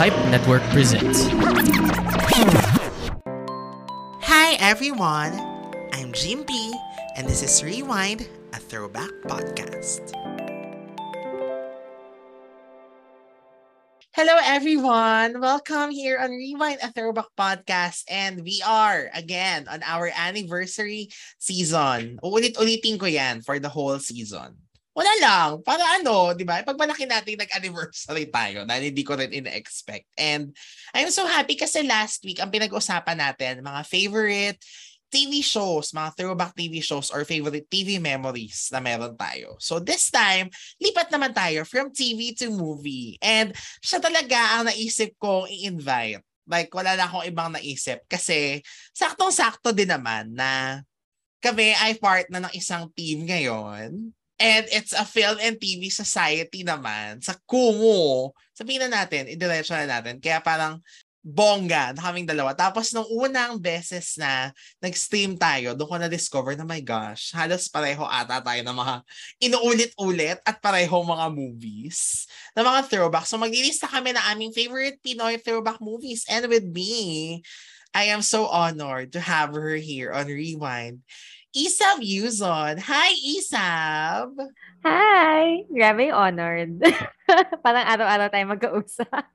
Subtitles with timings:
[0.00, 1.28] Hype Network presents.
[4.24, 5.36] Hi everyone,
[5.92, 6.72] I'm Jim B,
[7.20, 8.24] and this is Rewind,
[8.54, 10.16] a throwback podcast.
[14.16, 15.38] Hello everyone!
[15.38, 22.16] Welcome here on Rewind, a throwback podcast, and we are again on our anniversary season.
[22.24, 24.56] Uulit-ulitin ko yan for the whole season.
[25.00, 25.50] Wala lang.
[25.64, 26.60] Para ano, di ba?
[26.60, 30.04] Pagmalaki natin nag-anniversary tayo dahil hindi ko rin in-expect.
[30.20, 30.52] And
[30.92, 34.60] I'm so happy kasi last week, ang pinag-usapan natin, mga favorite
[35.08, 39.56] TV shows, mga throwback TV shows or favorite TV memories na meron tayo.
[39.56, 43.16] So this time, lipat naman tayo from TV to movie.
[43.24, 46.20] And siya talaga ang naisip kong i-invite.
[46.44, 48.04] Like, wala na akong ibang naisip.
[48.04, 48.60] Kasi,
[48.92, 50.82] saktong-sakto din naman na
[51.40, 56.64] kami ay part na ng isang team ngayon And it's a film and TV society
[56.64, 58.32] naman sa Kumu.
[58.56, 60.16] Sabihin na natin, idiretso na natin.
[60.16, 60.80] Kaya parang
[61.20, 62.56] bongga na kaming dalawa.
[62.56, 64.48] Tapos nung unang beses na
[64.80, 68.94] nag-stream tayo, doon ko na-discover na my gosh, halos pareho ata tayo ng mga
[69.44, 72.24] inuulit-ulit at pareho mga movies
[72.56, 73.28] na mga throwback.
[73.28, 76.24] So maglilista kami na aming favorite Pinoy throwback movies.
[76.24, 77.44] And with me,
[77.92, 81.04] I am so honored to have her here on Rewind.
[81.50, 82.78] Isab Yuzon.
[82.78, 84.38] Hi, Isab!
[84.86, 85.66] Hi!
[85.66, 86.78] Grabe honored.
[87.66, 89.26] Parang araw-araw tayo mag-kausap.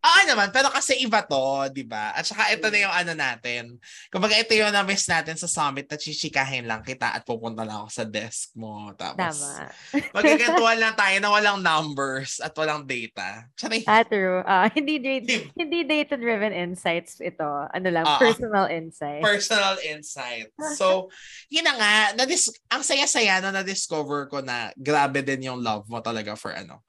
[0.00, 2.16] Oo naman, pero kasi iba to, di ba?
[2.16, 3.76] At saka ito na yung ano natin.
[4.08, 7.90] Kumbaga ito yung na-miss natin sa summit na chichikahin lang kita at pupunta lang ako
[7.92, 8.96] sa desk mo.
[8.96, 9.68] Tapos, Tama.
[10.16, 13.44] magkakantuan lang tayo na walang numbers at walang data.
[13.60, 13.84] Charing.
[13.84, 14.40] Ah, true.
[14.48, 17.44] Ah, hindi data, hindi data-driven insights ito.
[17.68, 18.16] Ano lang, Oo.
[18.16, 19.20] personal insight.
[19.20, 20.48] Personal insight.
[20.80, 21.12] So,
[21.52, 26.00] yun na nga, na-dis- ang saya-saya na na-discover ko na grabe din yung love mo
[26.00, 26.80] talaga for ano,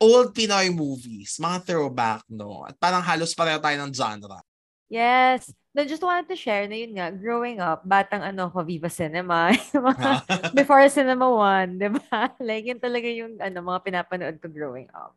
[0.00, 2.64] old Pinoy movies, mga throwback, no?
[2.64, 4.40] At parang halos pareho tayo ng genre.
[4.88, 5.52] yes.
[5.70, 9.54] No, just wanted to share na yun nga, growing up, batang ano ko, Viva Cinema.
[9.70, 12.34] Mga- Before Cinema One, di ba?
[12.42, 15.14] Like, yun talaga yung ano, mga pinapanood ko growing up.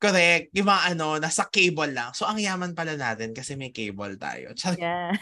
[0.00, 0.56] Correct.
[0.56, 2.16] Yung mga ano, nasa cable lang.
[2.16, 4.56] So, ang yaman pala natin kasi may cable tayo.
[4.56, 5.12] Tsaka, Yeah.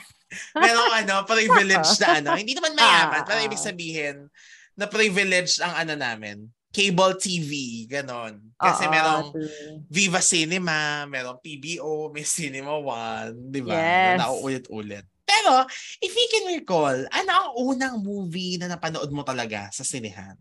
[0.55, 2.31] Pero ano, privileged na ano.
[2.39, 3.47] Hindi naman mayaman, Ah, pero ah.
[3.51, 4.31] ibig sabihin
[4.73, 6.47] na privileged ang ano namin.
[6.73, 7.51] Cable TV,
[7.85, 8.41] ganon.
[8.57, 9.85] Kasi Oo, merong true.
[9.87, 13.77] Viva Cinema, merong PBO, may Cinema One, di ba?
[13.77, 14.17] Yes.
[14.17, 15.05] Na nauulit-ulit.
[15.23, 15.69] Pero,
[16.01, 20.35] if you can recall, ano ang unang movie na napanood mo talaga sa sinehan?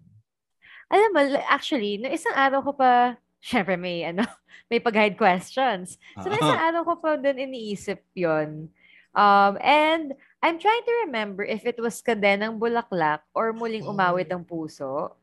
[0.87, 4.23] Alam mo, actually, no isang araw ko pa, syempre may, ano,
[4.71, 5.99] may pag-hide questions.
[6.15, 6.31] So, Ah.
[6.31, 8.71] nung isang araw ko pa din iniisip yon
[9.11, 14.39] Um, and I'm trying to remember if it was Kadenang Bulaklak or Muling Umawit Oh.
[14.39, 15.19] ang Puso.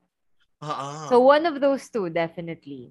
[0.63, 0.89] Oo.
[1.07, 2.91] So, one of those two, definitely.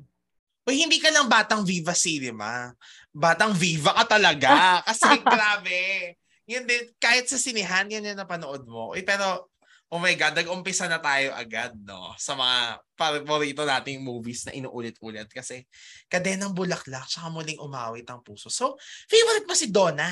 [0.68, 2.76] O hindi ka lang batang Viva Cinema.
[3.16, 4.52] Batang Viva ka talaga.
[4.88, 6.16] Kasi grabe.
[6.48, 8.92] Yun din, kahit sa sinihan, yan yung napanood mo.
[8.96, 9.52] Eh, pero,
[9.92, 12.16] oh my God, nag-umpisa na tayo agad, no?
[12.20, 15.28] Sa mga paborito nating movies na inuulit-ulit.
[15.32, 15.64] Kasi,
[16.08, 18.48] kadenang bulaklak, tsaka muling umawit ang puso.
[18.52, 18.80] So,
[19.12, 20.08] favorite mo si Donna?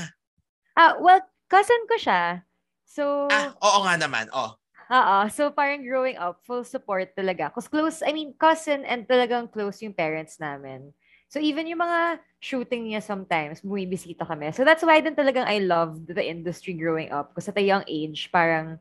[0.76, 2.44] Ah, well, cousin ko siya.
[2.84, 4.28] So, Ah, oo nga naman.
[4.32, 4.56] Oh.
[4.91, 5.18] Oo.
[5.34, 7.50] So, parang growing up, full support talaga.
[7.50, 10.94] Because close, I mean, cousin and talagang close yung parents namin.
[11.25, 14.53] So, even yung mga shooting niya sometimes, bumibisita kami.
[14.53, 17.34] So, that's why din talagang I loved the industry growing up.
[17.34, 18.78] Kasi at a young age, parang,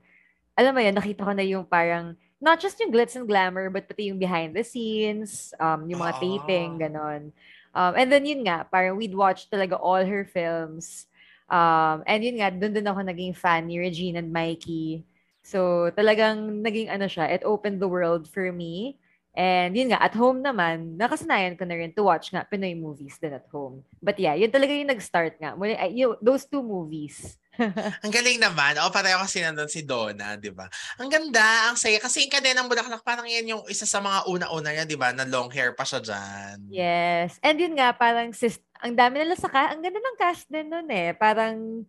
[0.57, 3.89] alam mo yun, nakita ko na yung parang, not just yung glitz and glamour, but
[3.89, 6.13] pati yung behind the scenes, um, yung Ah.
[6.13, 7.33] mga taping, ganon.
[7.73, 11.09] Um, and then yun nga, parang we'd watch talaga all her films.
[11.49, 15.05] Um, and yun nga, doon din ako naging fan ni Regine and Mikey.
[15.45, 18.97] So, talagang naging ano siya, it opened the world for me.
[19.35, 23.19] And yun nga, at home naman, nakasanayan ko na rin to watch nga Pinoy movies
[23.19, 23.83] din at home.
[23.99, 25.59] But yeah, yun talaga yung nag-start nga.
[25.59, 27.37] Muli, ay, yun, those two movies.
[28.07, 28.79] Ang galing naman.
[28.83, 30.71] O, pareho kasi nandun si Donna, di ba?
[31.03, 31.99] Ang ganda, ang saya.
[31.99, 35.11] Kasi yung kadenang bulaklak, parang yan yung isa sa mga una-una niya, di ba?
[35.11, 36.57] Na long hair pa siya dyan.
[36.71, 37.39] Yes.
[37.43, 40.71] And yun nga, parang sis, ang dami nila sa ka, ang ganda ng cast din
[40.71, 41.11] nun eh.
[41.15, 41.83] Parang,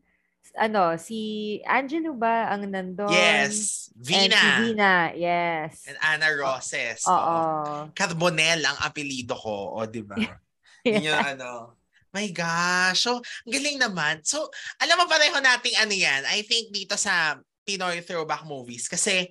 [0.53, 1.17] ano, si
[1.65, 3.09] Angelo ba ang nandun?
[3.09, 3.89] Yes.
[3.95, 4.37] And Vina.
[4.37, 5.89] si Vina, yes.
[5.89, 7.01] And Ana Roses.
[7.09, 7.15] Oo.
[7.17, 7.75] Oo.
[7.97, 9.79] Carbonell ang apelido ko.
[9.79, 10.15] O, di ba?
[10.85, 11.73] Yun yung ano.
[12.13, 13.03] My gosh.
[13.03, 14.23] So, ang galing naman.
[14.23, 14.47] So,
[14.79, 16.23] alam mo pareho nating ano yan.
[16.29, 18.85] I think dito sa Pinoy throwback movies.
[18.85, 19.27] Kasi,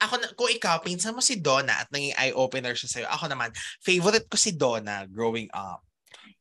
[0.00, 3.06] ako, na- kung ikaw, pinsan mo si Donna at naging eye-opener siya sa'yo.
[3.12, 5.84] Ako naman, favorite ko si Donna growing up.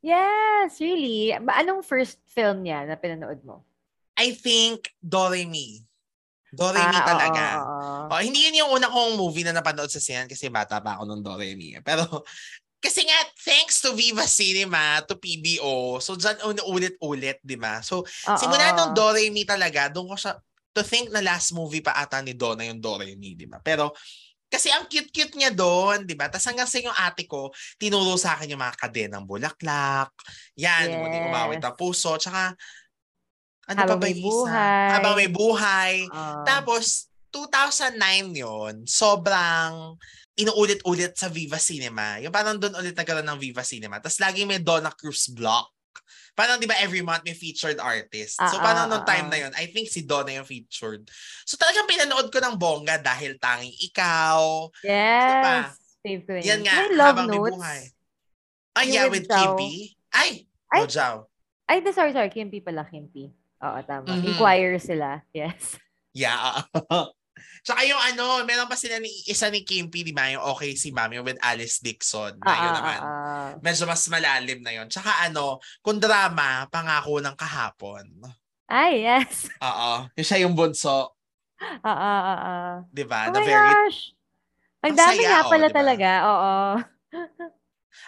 [0.03, 1.31] Yes, really.
[1.31, 3.63] Anong first film niya na pinanood mo?
[4.19, 5.81] I think Doremi.
[6.53, 7.45] Doremi Ah, talaga.
[7.57, 8.13] oo, oo.
[8.13, 11.03] Oh, hindi yun yung una kong movie na napanood sa siyan kasi bata pa ako
[11.09, 11.73] nung Doremi.
[11.81, 12.05] Pero
[12.83, 16.35] Kasi nga, thanks to Viva Cinema, to PBO, so dyan
[16.67, 17.79] ulit-ulit, di ba?
[17.79, 18.35] So, Oo.
[18.35, 20.35] simula nung Doremi talaga, doon ko siya,
[20.75, 23.63] to think na last movie pa ata ni Donna yung Doremi, di ba?
[23.63, 23.95] Pero,
[24.51, 26.27] kasi ang cute-cute niya doon, di ba?
[26.27, 27.49] Tapos hanggang sa yung ate ko,
[27.79, 30.11] tinuro sa akin yung mga kadenang bulaklak.
[30.59, 31.23] Yan, Yes.
[31.23, 32.19] umawit ang puso.
[32.19, 32.51] Tsaka,
[33.65, 34.23] ano Habang pa ba may isa?
[34.23, 34.87] buhay.
[34.91, 35.93] Habang may buhay.
[36.11, 36.43] Oo.
[36.43, 39.97] Tapos, 2009 yon sobrang
[40.33, 42.17] inuulit-ulit sa Viva Cinema.
[42.21, 43.97] Yung parang doon ulit nagkaroon ng Viva Cinema.
[43.97, 45.69] Tapos lagi may Donna Cruz block.
[46.33, 48.41] Parang di ba every month may featured artist.
[48.41, 49.31] So Ah, parang ah, nung time ah.
[49.33, 51.05] na yun, I think si Donna yung featured.
[51.45, 54.69] So talagang pinanood ko ng bongga dahil tanging ikaw.
[54.81, 55.77] yes.
[56.03, 56.41] Ko yun.
[56.43, 57.53] Yan nga, May love habang may notes.
[57.53, 57.81] buhay.
[58.73, 59.29] Ay, Yung yeah, with.
[59.29, 59.73] Kimby.
[60.09, 60.29] Ay,
[60.73, 60.79] Ay.
[60.81, 61.17] no, Zhao.
[61.69, 62.33] Ay, sorry, sorry.
[62.33, 63.31] Kimpi pala, Kimpi.
[63.63, 64.05] Oo, tama.
[64.11, 64.25] Mhm.
[64.29, 65.23] Inquire sila.
[65.31, 65.79] Yes.
[66.11, 66.61] Yeah.
[67.65, 70.27] Tsaka yung ano, meron pa sila ni, isa ni Kimpi, di ba?
[70.27, 72.35] Yung okay si Mami with Alice Dixon.
[72.37, 72.97] Na Ah, yun ah, naman.
[72.99, 73.49] ah, ah.
[73.63, 74.87] Medyo mas malalim na yun.
[74.91, 78.05] Tsaka ano, kung drama, pangako ng kahapon.
[78.67, 79.47] Ay, yes.
[79.65, 80.11] Oo.
[80.13, 81.15] Yung siya yung bunso.
[81.57, 82.73] Ah, ah, ah, ah.
[82.91, 83.31] Di ba?
[83.31, 83.71] Oh na my very...
[83.71, 83.99] gosh.
[84.83, 85.77] Ang Ang dami nga oh, pala diba?
[85.79, 86.09] talaga.
[86.27, 86.53] Oo.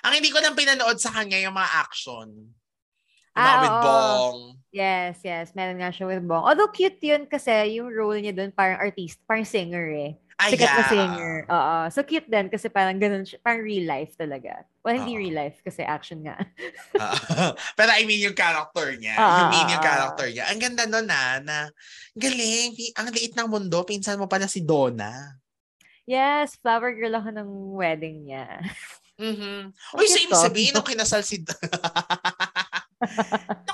[0.03, 2.27] Ang hindi ko nang pinanood sa kanya yung mga action.
[2.27, 3.83] Yung Ah, mga with oo.
[3.83, 4.39] bong.
[4.75, 5.56] Yes, yes.
[5.56, 6.44] Meron nga siya with Bong.
[6.44, 10.12] Although cute yun kasi yung role niya doon parang artist, parang singer eh.
[10.36, 10.92] Ay, Sikat na yeah.
[10.92, 11.33] singer.
[11.48, 11.75] Oo.
[11.95, 13.39] So cute din kasi parang ganun siya.
[13.39, 14.68] Parang real life talaga.
[14.83, 15.24] Well, hindi Oo.
[15.24, 16.36] real life kasi action nga.
[17.00, 19.16] Ah, Pero I mean yung character niya.
[19.16, 19.88] Ah, yung mean yung ah, ah.
[19.88, 20.44] character niya.
[20.51, 21.57] Ang ganda nun na, na
[22.12, 22.75] galing.
[23.00, 23.80] Ang liit ng mundo.
[23.88, 25.39] Pinsan mo pala si Donna.
[26.04, 27.50] Yes, flower girl ako ng
[27.80, 28.60] wedding niya.
[29.16, 29.72] Mhm.
[29.72, 30.36] Ang Uy, ibig to.
[30.36, 31.39] sabihin, nung kinasal si...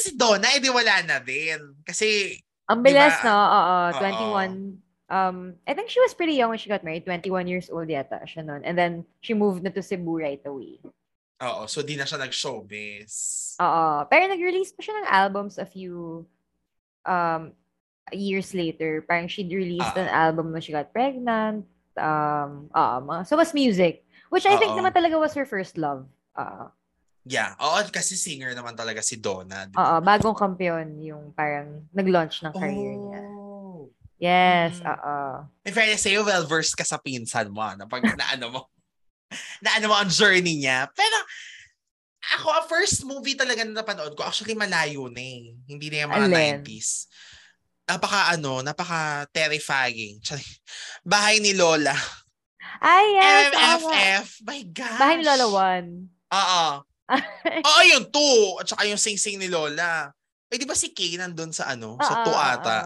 [0.00, 1.76] si Donna, edi wala na din.
[1.84, 3.26] Kasi, Ang bilis, ba?
[3.26, 3.36] no?
[3.36, 4.00] Oo, Oo.
[4.40, 4.80] 21.
[5.10, 5.36] Um,
[5.66, 7.02] I think she was pretty young when she got married.
[7.02, 8.62] 21 years old yata siya noon.
[8.62, 10.78] And then, she moved na to Cebu right away.
[11.40, 13.12] oo, so di na siya nag-showbiz.
[13.58, 14.04] Oo.
[14.06, 16.28] Pero nag-release pa siya ng albums a few
[17.08, 17.56] um,
[18.12, 19.00] years later.
[19.02, 20.04] Parang she released Ah.
[20.04, 21.64] an album when she got pregnant.
[21.96, 24.04] Um, mga, so was music.
[24.30, 24.78] Which I think Oo.
[24.78, 26.06] naman talaga was her first love.
[26.38, 26.70] Oo.
[27.22, 27.52] Yeah.
[27.60, 29.68] Oo, kasi singer naman talaga si Donna.
[29.68, 29.78] di ba?
[29.78, 33.20] Oo, bagong kampiyon yung parang nag-launch ng career niya.
[33.28, 33.92] Oh.
[34.20, 34.88] Yes, Mm.
[34.88, 35.16] oo.
[35.64, 37.64] In fairness sa'yo, well-versed ka sa pinsan mo.
[37.72, 38.60] Na pag naano mo,
[39.64, 40.88] naano mo ang journey niya.
[40.92, 41.16] Pero,
[42.36, 45.56] ako, ang first movie talaga na napanood ko, actually malayo na eh.
[45.64, 46.60] Hindi na yung mga Alin?
[46.64, 47.08] 90s.
[47.88, 50.20] Napaka ano, napaka terrifying.
[51.02, 51.96] Bahay ni Lola.
[52.80, 53.24] Ay, yes.
[53.24, 53.72] oo nga.
[53.76, 54.26] MMFF.
[54.44, 55.00] My gosh.
[55.00, 55.88] Bahay ni Lola 1.
[56.30, 56.64] Oo.
[57.66, 58.60] Oo, yung 2.
[58.62, 60.10] At saka yung sing-sing ni Lola.
[60.50, 61.98] Eh, di ba si Kay nandun sa ano?
[61.98, 62.78] Sa 2 ata.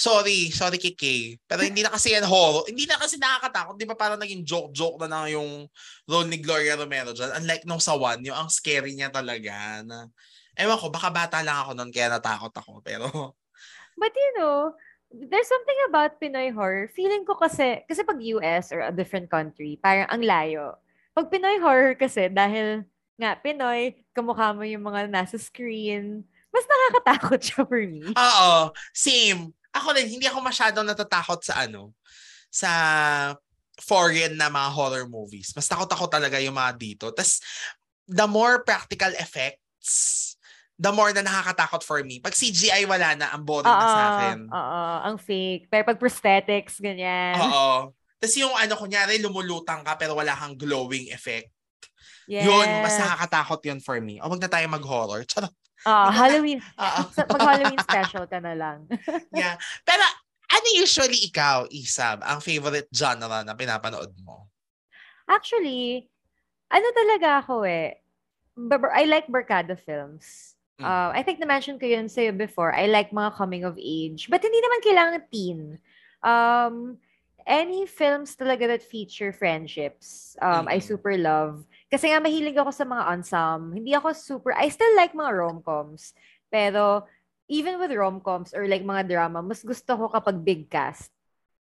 [0.00, 1.20] Sorry, sorry kay Kay.
[1.44, 2.64] Pero hindi na kasi yan horror.
[2.64, 3.76] Hindi na kasi nakakatakot.
[3.76, 5.68] Di ba parang naging joke-joke na na yung
[6.08, 7.36] role ni Gloria Romero dyan.
[7.36, 9.84] Unlike nung sa 1, yung ang scary niya talaga.
[9.84, 10.08] Na,
[10.56, 12.80] ewan ko, baka bata lang ako noon kaya natakot ako.
[12.80, 13.06] Pero,
[14.00, 14.72] But you know,
[15.12, 16.88] there's something about Pinoy horror.
[16.96, 20.80] Feeling ko kasi, kasi pag US or a different country, parang ang layo.
[21.12, 22.88] Pag Pinoy horror kasi, dahil
[23.20, 28.10] nga, Pinoy, kamukha mo yung mga nasa screen, mas nakakatakot siya for me.
[28.16, 28.50] oo,
[28.90, 29.52] same.
[29.70, 31.94] Ako rin, hindi ako masyadong natatakot sa ano,
[32.50, 32.70] sa
[33.78, 35.54] foreign na mga horror movies.
[35.54, 37.06] Mas takot ako talaga yung mga dito.
[37.14, 37.38] Tapos,
[38.10, 40.34] the more practical effects,
[40.80, 42.18] the more na nakakatakot for me.
[42.18, 43.30] Pag CGI, wala na.
[43.36, 44.38] Ang boring na sa akin.
[44.48, 45.68] Oo, ang fake.
[45.68, 47.36] Pero pag prosthetics, ganyan.
[47.36, 47.92] Oo.
[48.20, 51.52] Tapos yung ano, kunyari, lumulutang ka pero wala kang glowing effect.
[52.30, 52.46] Yes.
[52.46, 54.22] Yun, mas nakakatakot yun for me.
[54.22, 55.26] O wag na tayo mag-horror.
[55.26, 55.50] Charot.
[55.82, 56.62] Ah, Halloween.
[57.16, 58.86] Sa- Mag-Halloween special ka na lang.
[59.34, 59.58] yeah.
[59.82, 60.04] Pero
[60.46, 64.46] ano usually ikaw, Isab, ang favorite genre na pinapanood mo?
[65.26, 66.06] Actually,
[66.70, 67.98] ano talaga ako eh.
[68.94, 70.54] I like barkada films.
[70.78, 70.86] Mm.
[70.86, 72.70] Uh, I think na-mention ko yun sa'yo before.
[72.70, 74.30] I like mga coming of age.
[74.30, 75.60] But hindi naman kailangan teen.
[76.22, 76.98] Um,
[77.46, 80.86] any films talaga that feature friendships, um, I Mm.
[80.86, 81.64] super love.
[81.90, 83.74] Kasi nga mahilig ako sa mga ensemble.
[83.74, 86.14] Hindi ako super, I still like mga rom-coms.
[86.46, 87.04] Pero
[87.50, 91.10] even with rom-coms or like mga drama, mas gusto ko kapag big cast.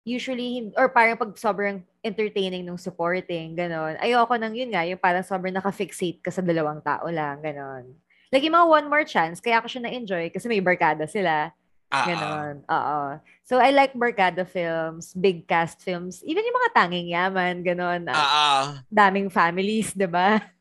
[0.03, 3.95] Usually, or parang pag sobrang entertaining nung supporting, ganon.
[4.03, 7.95] Ayoko nang yun nga, yung parang sobrang nakafixate ka sa dalawang tao lang, ganon.
[8.35, 11.55] Like yung mga one more chance, kaya ako siya na-enjoy kasi may barkada sila.
[11.91, 12.07] Ah, ah.
[12.07, 12.55] Ganon.
[12.71, 13.01] Oo.
[13.43, 18.07] So, I like barkada films, big cast films, even yung mga tanging yaman, ganon.
[18.07, 18.65] Ah, ah, ah.
[18.87, 20.39] daming families, di ba?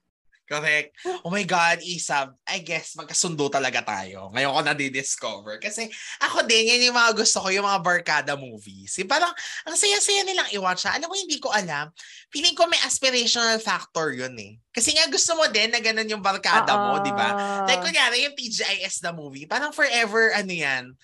[0.49, 0.97] Correct.
[1.21, 4.33] Oh my God, Isab, I guess magkasundo talaga tayo.
[4.33, 5.61] Ngayon ko na-discover.
[5.61, 5.85] Kasi
[6.17, 8.97] ako din, yan yung mga gusto ko, yung mga barkada movies.
[8.97, 9.29] Yung parang,
[9.69, 10.89] ang saya-saya nilang i-watch.
[10.89, 11.93] Alam mo, hindi ko alam.
[12.33, 14.57] Feeling ko may aspirational factor yun eh.
[14.73, 17.29] Kasi nga gusto mo din na ganun yung barkada mo, di ba?
[17.69, 20.97] Like, kunyari, yung TGIS na movie, parang forever, ano yan,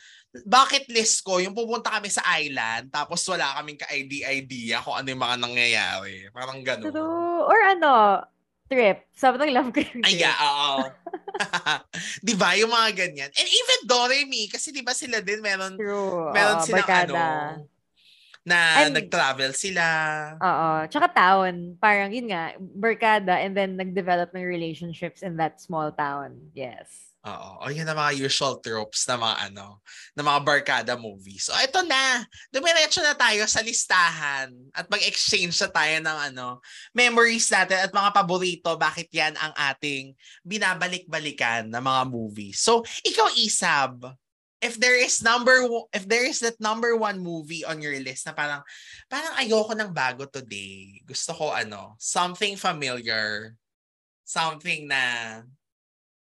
[0.43, 5.23] bucket list ko, yung pupunta kami sa island, tapos wala kaming ka-idea kung ano yung
[5.23, 6.27] mga nangyayari.
[6.33, 6.91] Parang ganun.
[6.91, 7.45] True.
[7.47, 8.19] Or ano,
[8.65, 8.97] trip.
[9.13, 10.23] Sobrang love ko yung Ay, trip.
[10.25, 10.89] yeah, oo.
[12.27, 12.57] di ba?
[12.57, 13.29] Yung mga ganyan.
[13.31, 16.33] And even Doremi, kasi di ba sila din meron, True.
[16.33, 17.13] meron Oo, silang barkada.
[17.13, 17.69] ano,
[18.45, 19.85] na And- nag-travel sila.
[20.37, 20.69] Oo.
[20.85, 21.77] Tsaka town.
[21.81, 26.37] Parang yun nga, barkada and then nag-develop ng relationships in that small town.
[26.53, 27.14] Yes.
[27.25, 27.65] Oo.
[27.65, 29.81] O yun ang mga usual tropes na mga ano,
[30.13, 31.49] na mga barkada movies.
[31.49, 32.21] So ito na.
[32.53, 36.61] Dumiretso na tayo sa listahan at mag-exchange na tayo ng ano,
[36.93, 38.77] memories natin at mga paborito.
[38.77, 40.13] Bakit yan ang ating
[40.45, 42.61] binabalik-balikan na mga movies.
[42.61, 44.05] So, ikaw Isab,
[44.61, 45.65] if there is number
[45.97, 48.61] if there is that number one movie on your list na parang
[49.09, 51.01] parang ayoko ng bago today.
[51.09, 53.57] Gusto ko ano, something familiar.
[54.25, 55.01] Something na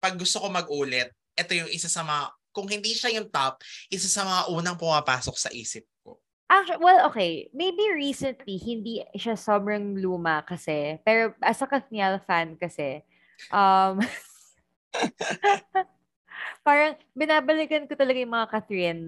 [0.02, 4.10] pag gusto ko mag-ulit, ito yung isa sa mga, kung hindi siya yung top, isa
[4.10, 6.18] sa mga unang pumapasok sa isip ko.
[6.50, 7.46] Actually, well, okay.
[7.54, 10.98] Maybe recently, hindi siya sobrang luma kasi.
[11.06, 13.06] Pero as a Kathniel fan kasi,
[13.54, 14.02] um,
[16.66, 19.06] parang binabalikan ko talaga yung mga Catherine.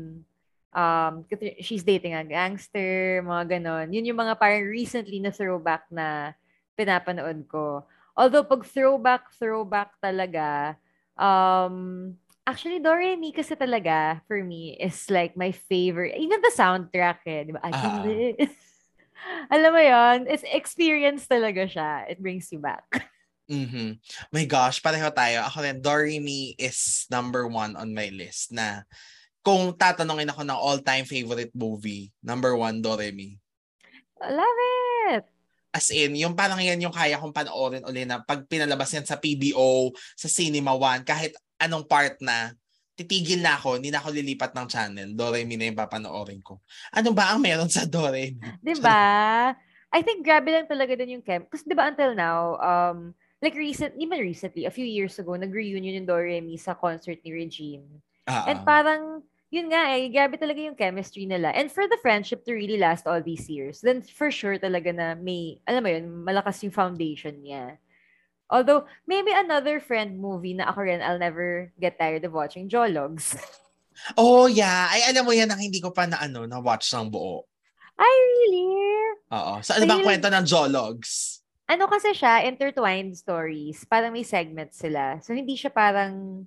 [0.75, 1.27] Um,
[1.61, 3.91] she's dating a gangster, mga ganon.
[3.91, 6.33] Yun yung mga parang recently na throwback na
[6.79, 7.83] pinapanood ko.
[8.15, 10.79] Although pag throwback, throwback talaga,
[11.19, 12.15] um,
[12.47, 16.17] actually Doremi kasi talaga, for me, is like my favorite.
[16.19, 17.61] Even the soundtrack eh, di ba?
[17.65, 18.39] I can live.
[19.55, 22.05] Alam mo yon it's experience talaga siya.
[22.11, 22.85] It brings you back.
[23.45, 24.01] Mhm.
[24.33, 25.45] My gosh, pareho tayo.
[25.45, 28.89] Ako rin, Doremi is number one on my list na
[29.45, 33.37] kung tatanungin ako ng all-time favorite movie, number one, Doremi.
[34.17, 34.59] I love
[35.13, 35.34] it!
[35.75, 39.19] As in, yung parang yan yung kaya kong panoorin uli na pag pinalabas yan sa
[39.19, 42.55] PBO, sa Cinema One, kahit anong part na,
[42.95, 45.09] titigil na ako, hindi na ako lilipat ng channel.
[45.19, 46.63] Doremi na yung papanoorin ko.
[46.95, 48.39] Ano ba ang meron sa Doremi?
[48.63, 49.51] Di ba?
[49.91, 51.47] I think grabe lang talaga din yung chem.
[51.47, 56.03] Kasi di ba until now, um, like recent, even recently, a few years ago, nag-reunion
[56.03, 57.87] yung Doremi sa concert ni Regine.
[58.27, 58.67] Ah, And ah.
[58.67, 59.03] parang,
[59.55, 61.55] yun nga eh, grabe talaga yung chemistry nila.
[61.55, 65.15] And for the friendship to really last all these years, then for sure talaga na
[65.15, 67.79] may, alam mo yun, malakas yung foundation niya.
[68.51, 73.39] Although, maybe another friend movie na ako rin, I'll never get tired of watching, Jologs.
[74.19, 74.91] Oh, yeah.
[74.91, 77.47] Ay, alam mo yan ang hindi ko pa na ano, na-watch ng buo.
[77.95, 78.67] Ay, really?
[79.31, 79.63] Oo.
[79.63, 81.45] Sa ano bang kwento ng Jologs?
[81.65, 83.87] ano kasi siya, intertwined stories.
[83.89, 85.23] Parang may segments sila.
[85.25, 86.45] So, hindi siya parang,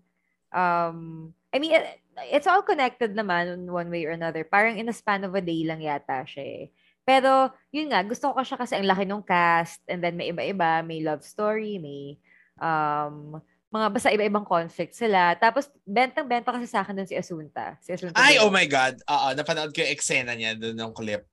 [0.53, 2.01] um, I mean, it-
[2.34, 4.44] it's all connected naman in one way or another.
[4.44, 6.66] Parang in a span of a day lang yata siya eh.
[7.08, 10.84] Pero, yun nga, gusto ko siya kasi ang laki ng cast, and then may iba-iba,
[10.84, 12.20] may love story, may,
[12.60, 13.39] um,
[13.72, 15.32] mga basta iba-ibang conflict sila.
[15.39, 17.80] Tapos, bentang-benta kasi sa akin dun si Asunta.
[17.80, 19.00] Si Asunta Ay, oh my God.
[19.08, 21.24] Oo, napanood ko yung eksena niya doon ng clip.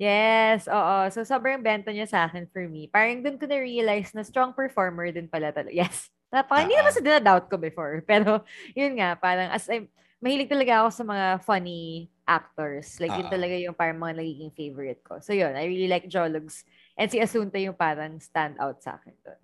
[0.00, 0.96] Yes, oo.
[1.12, 2.88] So, sobrang benta niya sa akin for me.
[2.88, 5.76] Parang dun ko na-realize na strong performer din pala talaga.
[5.76, 6.08] Yes.
[6.32, 7.98] Napaka, hindi Ah, naman sa dinadoubt ko before.
[8.10, 8.46] Pero,
[8.78, 9.90] yun nga, parang as I,
[10.22, 13.02] mahilig talaga ako sa mga funny actors.
[13.02, 13.34] Like, yun Ah.
[13.34, 15.18] talaga yung parang mga nagiging favorite ko.
[15.18, 15.58] So, yun.
[15.58, 16.62] I really like Jologs.
[16.94, 19.40] And si Asunta yung parang stand out sa akin doon.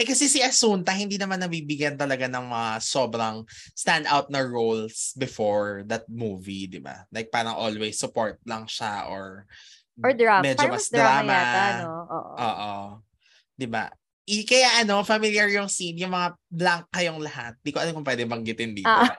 [0.00, 3.42] Eh kasi si Asunta hindi naman nabibigyan talaga ng mga sobrang
[3.74, 7.04] standout na roles before that movie, di ba?
[7.10, 9.44] Like parang always support lang siya or
[10.02, 10.42] Or drama.
[10.46, 11.34] medyo mas drama, drama.
[11.36, 11.92] yata, no?
[12.10, 12.34] Oo.
[12.38, 12.74] Oo.
[13.54, 13.84] Di ba?
[14.24, 17.52] I, kaya ano, familiar yung scene, yung mga blank kayong lahat.
[17.60, 18.88] Di ko alam kung pwede banggitin dito.
[18.88, 19.12] Ah.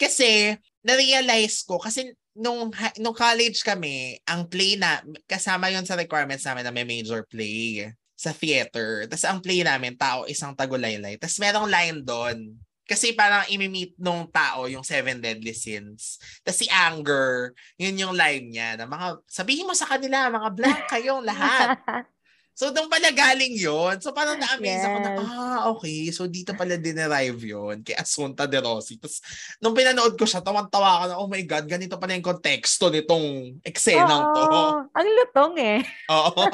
[0.00, 6.48] Kasi, na-realize ko, kasi nung, nung college kami, ang play na, kasama yon sa requirements
[6.48, 9.04] namin na may major play sa theater.
[9.10, 11.20] Tapos ang play namin, tao isang tagulaylay.
[11.20, 12.56] Tapos merong line doon.
[12.82, 16.18] Kasi parang imi-meet nung tao yung seven deadly sins.
[16.42, 18.80] Tapos si Anger, yun yung line niya.
[18.80, 21.78] Na mga, sabihin mo sa kanila, mga blank kayong lahat.
[22.52, 25.24] So, doon pala galing yon So, parang na-amaze ako na, Yes.
[25.24, 25.98] ah, okay.
[26.12, 29.00] So, dito pala dinerive yon kay Asunta de Rossi.
[29.00, 29.24] Tapos,
[29.58, 33.56] nung pinanood ko siya, tawan-tawa ako na, oh my God, ganito pala yung konteksto nitong
[33.64, 34.44] eksenang to.
[34.92, 35.80] Ang lutong eh.
[36.12, 36.44] Oo.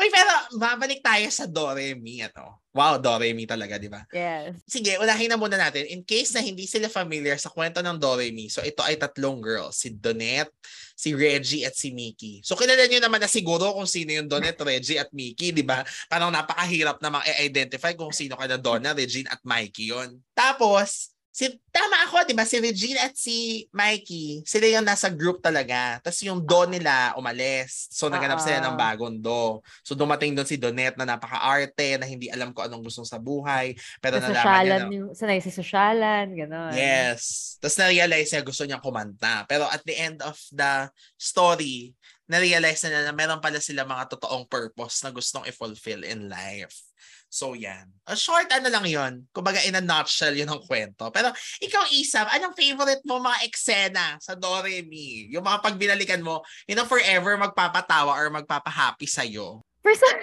[0.00, 2.64] Uy, pero babalik tayo sa Doremi, ano?
[2.72, 4.00] Wow, Doremi talaga, di ba?
[4.08, 4.56] Yes.
[4.64, 5.84] Sige, unahin na muna natin.
[5.92, 9.76] In case na hindi sila familiar sa kwento ng Doremi, so ito ay tatlong girls.
[9.76, 10.56] Si Donette,
[10.96, 12.40] si Reggie, at si Mickey.
[12.40, 15.84] So kilala niyo naman na siguro kung sino yung Donette, Reggie, at Mickey, di ba?
[16.08, 20.16] Parang napakahirap namang i-identify kung sino ka na Donna, Regine, at Mikey yon.
[20.32, 22.42] Tapos, Si, tama ako, di ba?
[22.42, 26.02] Si Regine at si Mikey, sila yung nasa group talaga.
[26.02, 27.86] Tapos yung do nila umalis.
[27.94, 29.62] So naganap sila ng bagong do.
[29.86, 33.78] So dumating doon si Donette na napaka-arte, na hindi alam ko anong gusto sa buhay.
[34.02, 36.74] Pero Sa nalaman niya na, yung, sanay sa sosyalan, gano'n.
[36.74, 37.54] Yes.
[37.62, 39.46] Tapos na-realize niya gusto niyang kumanta.
[39.46, 41.94] Pero at the end of the story,
[42.26, 46.89] na-realize na, na meron pala sila mga totoong purpose na gustong i-fulfill in life.
[47.30, 47.86] So yan.
[48.10, 51.14] A short ano lang yon Kumbaga in a nutshell yun ang kwento.
[51.14, 51.30] Pero
[51.62, 55.30] ikaw Isam, anong favorite mo mga eksena sa Doremi?
[55.30, 59.62] Yung mga pagbinalikan mo, yun ang forever magpapatawa or magpapahappy sa'yo.
[59.80, 60.18] For some,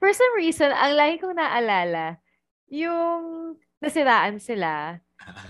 [0.00, 2.16] for some reason, ang lagi kong naalala,
[2.72, 4.96] yung nasiraan sila.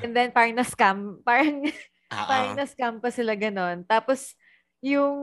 [0.02, 1.62] And then parang na-scam, parang,
[2.08, 2.64] Ah, parang ah.
[2.64, 3.84] na-scam pa sila ganon.
[3.84, 4.32] Tapos,
[4.80, 5.14] yung,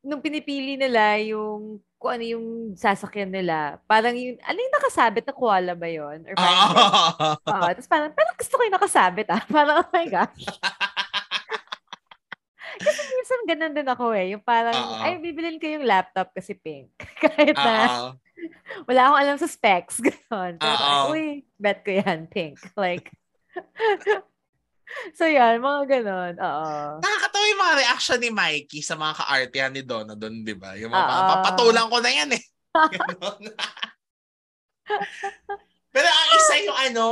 [0.00, 2.46] nung pinipili nila yung kung ano yung
[2.76, 7.32] sasakyan nila, parang yung, ano yung nakasabit na koala ba yon Or parang, Ah.
[7.40, 9.40] Oo, tapos parang, parang gusto ko yung nakasabit ah.
[9.56, 10.44] Parang, oh my gosh.
[12.84, 14.36] Kasi minsan ganun din ako eh.
[14.36, 15.00] Yung parang, Oo.
[15.00, 16.92] ay, bibilin ko yung laptop kasi pink.
[17.24, 18.12] Kahit na, Ah,
[18.84, 20.04] wala akong alam sa specs.
[20.04, 20.60] Ganon.
[20.60, 22.60] Pero, uy, bet ko yan, pink.
[22.76, 23.08] Like,
[25.18, 26.34] so yan, mga ganon.
[26.38, 26.70] Oo.
[27.02, 30.74] Nakakatawa yung mga reaction ni Mikey sa mga ka-artihan ni Donna doon, di ba?
[30.78, 31.28] Yung mga Oo.
[31.38, 32.42] papatulang ko na yan eh.
[35.94, 37.06] Pero ang isa yung ano,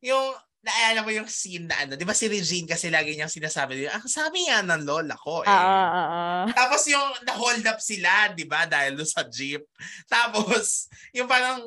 [0.00, 0.26] yung
[0.64, 4.08] naalala mo yung scene na ano, di ba si Regine kasi lagi niyang sinasabi, ang
[4.08, 5.52] sabi nga ng lola ko eh.
[5.52, 6.22] Oo, oo.
[6.56, 9.60] Tapos yung na-hold up sila, di ba, dahil sa jeep.
[10.08, 11.60] Tapos, yung parang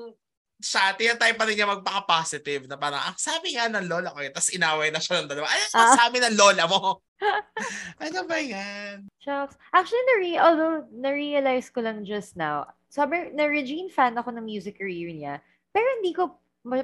[0.58, 4.34] siya, tinatay pa rin niya magpaka-positive na parang, ang sabi nga ng lola ko eh.
[4.34, 5.46] Tapos inaway na siya ng dalawa.
[5.48, 5.96] Ano Ah.
[5.96, 7.02] sabi ng lola mo?
[8.04, 9.10] ano ba yan?
[9.22, 9.58] Shucks.
[9.74, 14.78] Actually, nare although na-realize ko lang just now, sabi, na Regine fan ako ng music
[14.78, 15.42] career niya,
[15.74, 16.38] pero hindi ko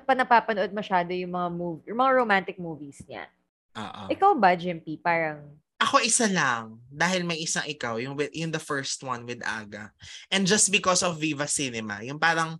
[0.06, 3.26] pa napapanood masyado yung mga movie, yung mga romantic movies niya.
[3.74, 4.10] Oo.
[4.10, 5.02] Ikaw ba, Jimpy?
[5.02, 5.42] Parang,
[5.82, 6.80] Ako isa lang.
[6.88, 9.92] Dahil may isang ikaw, yung, yung the first one with Aga.
[10.32, 12.56] And just because of Viva Cinema, yung parang,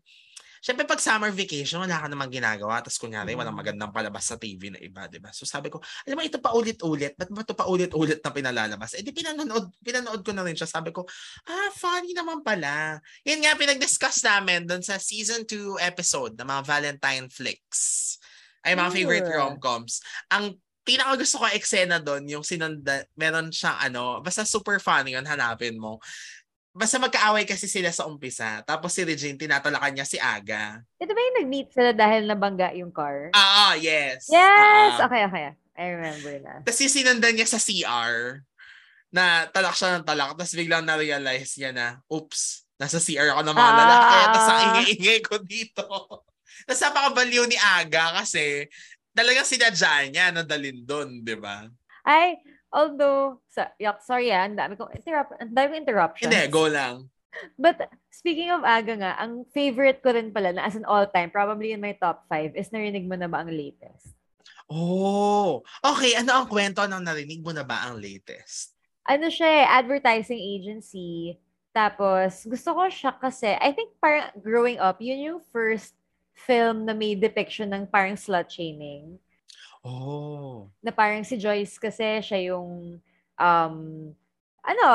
[0.64, 2.80] Siyempre, pag summer vacation, wala ka namang ginagawa.
[2.80, 3.60] Tapos kunyari, walang Mm.
[3.60, 5.28] magandang palabas sa TV na iba, di ba?
[5.36, 7.20] So sabi ko, alam mo, ito pa ulit-ulit.
[7.20, 8.96] Ba't ba ito pa ulit-ulit na pinalalabas?
[8.96, 10.72] Eh di pinanood, pinanood ko na rin siya.
[10.72, 11.04] Sabi ko,
[11.52, 12.96] ah, funny naman pala.
[13.28, 18.16] Yan nga, pinag-discuss namin doon sa season 2 episode ng mga Valentine flicks.
[18.64, 19.44] Ay, mga favorite Sure.
[19.44, 20.00] rom-coms.
[20.32, 20.56] Ang
[20.88, 25.76] pinaka gusto ko eksena doon, yung sinunda, meron siyang ano, basta super funny yun, hanapin
[25.76, 26.00] mo.
[26.74, 28.66] Basta magkaaway kasi sila sa umpisa.
[28.66, 30.82] Tapos si Regine, tinatalakan niya si Aga.
[30.98, 33.30] ito ba yung nag-meet sila dahil nabangga yung car?
[33.38, 34.26] Ah, ah, yes.
[34.26, 34.42] yes!
[34.42, 35.06] Ah, ah.
[35.06, 35.44] Okay, okay.
[35.78, 36.66] I remember na.
[36.66, 38.42] Tapos yung sinundan niya sa CR,
[39.14, 43.54] na talak siya ng talak, tapos biglang na-realize niya na, oops, nasa CR ako ng
[43.54, 45.86] mga Ah, lalaki, tapos ang ingay-ingay ko dito.
[46.66, 48.66] tapos napakabaliw ni Aga kasi
[49.14, 51.70] talagang sinadya niya na dalin doon, di ba?
[52.02, 52.42] Ay,
[52.74, 56.34] although, sa, yuck, sorry ah, ang dami kong, interrupt, ang dami kong interruptions.
[56.34, 57.08] Hindi, go lang.
[57.58, 61.74] But speaking of Aga nga, ang favorite ko rin pala na as an all-time, probably
[61.74, 64.14] in my top 5, is narinig mo na ba ang latest?
[64.70, 66.18] Oh, okay.
[66.18, 68.74] Ano ang kwento nang narinig mo na ba ang latest?
[69.06, 71.38] Ano siya eh, advertising agency.
[71.74, 75.98] Tapos, gusto ko siya kasi, I think parang growing up, yun yung first
[76.34, 79.18] film na may depiction ng parang slut shaming.
[79.84, 80.72] Oh.
[80.80, 83.04] Na parang si Joyce kasi siya yung,
[83.36, 83.76] um,
[84.64, 84.88] ano,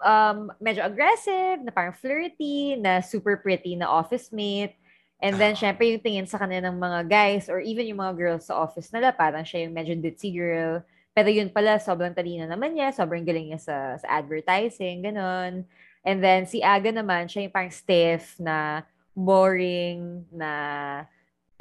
[0.00, 4.72] um, medyo aggressive, na parang flirty, na super pretty na office mate.
[5.20, 5.60] And then, Ah.
[5.60, 8.88] syempre, yung tingin sa kanya ng mga guys or even yung mga girls sa office
[8.88, 10.80] nila, parang siya yung medyo ditzy girl.
[11.12, 15.68] Pero yun pala, sobrang talino naman niya, sobrang galing niya sa, sa advertising, ganon.
[16.00, 20.50] And then, si Aga naman, siya yung parang stiff na boring, na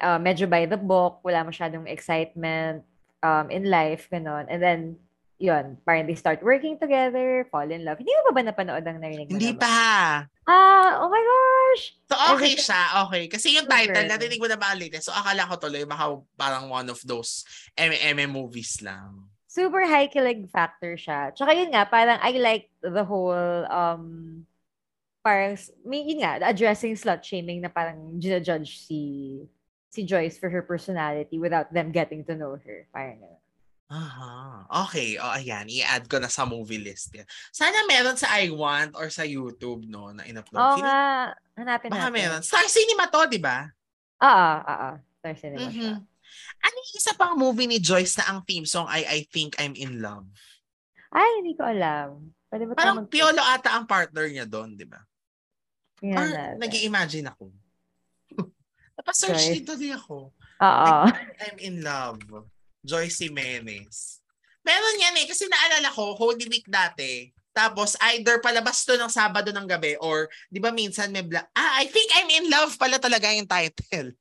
[0.02, 2.84] uh, medyo by the book, wala masyadong excitement
[3.22, 4.48] um, in life, ganon.
[4.50, 4.82] And then,
[5.40, 8.00] yun, parang they start working together, fall in love.
[8.00, 9.64] Hindi mo pa ba napanood ang narinig mo Hindi na ba?
[9.64, 9.80] pa.
[10.50, 11.84] Ah, oh my gosh!
[12.10, 12.82] So, okay Everything- siya.
[13.08, 13.24] Okay.
[13.30, 13.76] Kasi yung Super.
[13.88, 15.08] title, narinig mo na ba ang latest?
[15.08, 17.46] So, akala ko tuloy, baka parang one of those
[17.78, 19.30] MM movies lang.
[19.50, 21.34] super high kilig factor siya.
[21.34, 23.34] Tsaka yun nga, parang I like the whole,
[23.66, 24.46] um,
[25.26, 29.00] parang, may, yun nga, addressing slut shaming na parang ginajudge si
[29.89, 32.86] si Joyce for her personality without them getting to know her.
[32.93, 33.41] Parang gano'n.
[33.89, 34.69] Aha.
[34.86, 35.17] Okay.
[35.17, 35.65] O, oh, ayan.
[35.65, 37.25] I-add ko na sa movie list yan.
[37.49, 40.62] Sana meron sa I Want or sa YouTube, no, na in-upload.
[40.62, 41.02] Oo Feeling, nga.
[41.58, 42.17] Hanapin baka natin.
[42.21, 42.41] meron.
[42.45, 43.65] Star Cinema to, di ba?
[44.21, 44.89] Oo, oo.
[45.19, 45.73] Star Cinema mm-hmm.
[45.73, 45.93] siya.
[46.62, 49.73] Ano yung isa pang movie ni Joyce na ang theme song ay I Think I'm
[49.73, 50.30] in Love?
[51.10, 52.30] Ay, hindi ko alam.
[52.45, 55.02] Pwede ba Parang Piolo ata ang partner niya doon, di ba?
[55.99, 57.49] Yeah, nag imagine ako.
[59.00, 60.36] Napasearch dito din ako.
[60.60, 60.98] Oo.
[61.40, 62.20] I'm in love.
[62.84, 64.20] Joyce Jimenez.
[64.60, 69.56] Meron yan eh, kasi naalala ko, Holy Week dati, tapos either palabas to ng Sabado
[69.56, 73.00] ng gabi or 'di ba minsan may bla- Ah, I think I'm in love pala
[73.00, 74.12] talaga yung title.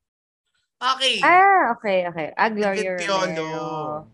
[0.78, 1.18] Okay.
[1.26, 2.28] Ah, okay, okay.
[2.38, 4.06] Ah, Gloria Romero.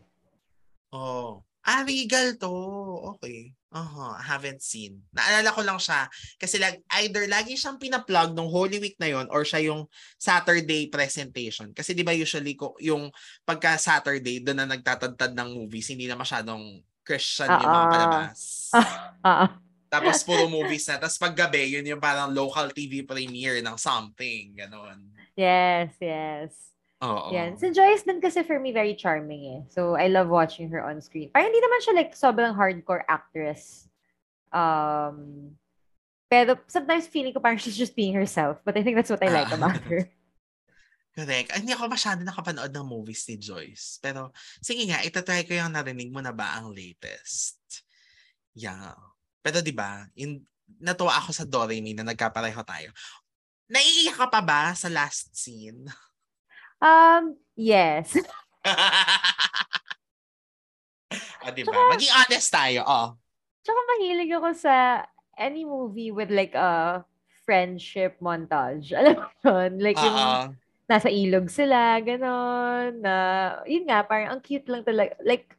[0.89, 1.44] Oh.
[1.65, 2.53] Ah, Regal to.
[3.17, 3.57] Okay.
[3.75, 5.03] Uh-huh, I haven't seen.
[5.11, 6.07] Naalala ko lang siya
[6.39, 10.87] kasi like, either lagi siyang pina-plug nung Holy Week na yon or siya yung Saturday
[10.87, 11.75] presentation.
[11.75, 13.11] Kasi di ba usually ko, yung
[13.43, 17.63] pagka Saturday doon na nagtatadtad ng movies, hindi na masyadong Christian uh-uh.
[17.67, 18.41] yung mga palabas.
[18.71, 19.51] Uh-uh.
[19.95, 20.99] Tapos puro movies na.
[21.03, 24.55] Tapos paggabi, yun yung parang local TV premiere ng something.
[24.55, 25.07] Ganon.
[25.35, 26.74] Yes, yes.
[27.03, 27.35] Oo.
[27.35, 27.59] Yan.
[27.59, 29.61] Si Joyce din kasi for me very charming eh.
[29.73, 31.33] So I love watching her on screen.
[31.35, 33.91] Parang hindi naman siya like sobrang hardcore actress.
[34.55, 35.51] Um,
[36.31, 38.63] pero sometimes feeling ko parang she's just being herself.
[38.63, 40.07] But I think that's what I like about her.
[41.15, 41.55] Correct.
[41.55, 44.03] Ay, hindi ako masyado nakapanood ng movies ni Joyce.
[44.03, 47.87] Pero, sige nga, itatry ko yung narinig mo na ba ang latest.
[48.51, 48.99] Yeah.
[49.39, 50.43] Pero di ba, in,
[50.83, 52.91] natuwa ako sa Doremi na nagkapareho tayo.
[53.71, 55.87] Naiiyak ka pa ba sa last scene?
[56.83, 58.17] Um, yes.
[61.43, 61.71] oh, di ba?
[61.71, 63.09] Tsaka, Maging honest tayo, oh.
[63.65, 65.05] Tsaka mahilig ako sa
[65.39, 67.03] any movie with like a
[67.45, 68.93] friendship montage.
[68.99, 69.73] Alam mo yun?
[69.81, 70.07] Like uh-uh.
[70.07, 70.57] yung
[70.89, 73.01] nasa ilog sila, ganon.
[73.01, 73.15] Na,
[73.65, 75.17] yun nga, parang ang cute lang talaga.
[75.25, 75.57] Like,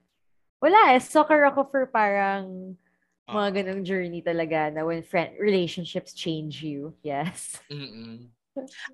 [0.61, 1.01] wala eh.
[1.01, 2.77] Soccer ako for parang
[3.25, 6.93] mga ganong journey talaga na when friend relationships change you.
[7.01, 7.57] Yes.
[7.73, 8.29] Mm-mm.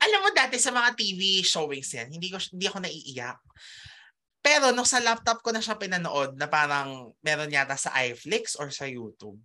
[0.01, 3.39] Alam mo dati sa mga TV showings yan, hindi ko hindi ako naiiyak.
[4.41, 8.73] Pero nung sa laptop ko na siya pinanood na parang meron yata sa iFlix or
[8.73, 9.37] sa YouTube.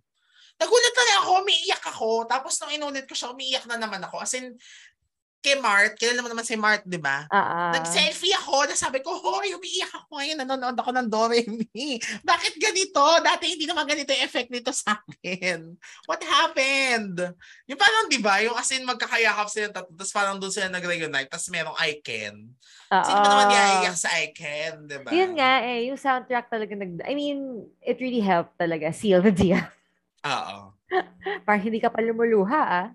[0.57, 2.09] Nagulat na ako, umiiyak ako.
[2.25, 4.17] Tapos nung inulit ko siya, umiiyak na naman ako.
[4.17, 4.57] As in,
[5.37, 7.29] kay Mart, kilala mo naman si Mart, di ba?
[7.29, 7.71] Uh-uh.
[7.77, 12.01] Nag-selfie ako, nasabi ko, hoy, umiiyak ako ngayon, nanonood ako ng Doremi.
[12.29, 13.01] Bakit ganito?
[13.21, 15.77] Dati hindi naman ganito yung effect nito sa akin.
[16.09, 17.21] What happened?
[17.69, 21.29] Yung parang, di ba, yung as in magkakayakap sila tatlo, tapos parang doon sila nag-reunite,
[21.29, 22.35] tapos merong I Can.
[22.89, 23.05] Uh-uh.
[23.05, 25.09] Sino ba naman iiyak sa I Can, di ba?
[25.13, 27.05] Yun nga eh, yung soundtrack talaga nag...
[27.05, 29.61] I mean, it really helped talaga, seal the deal.
[30.25, 30.73] Oo.
[31.45, 32.87] parang hindi ka pa lumuluha, ah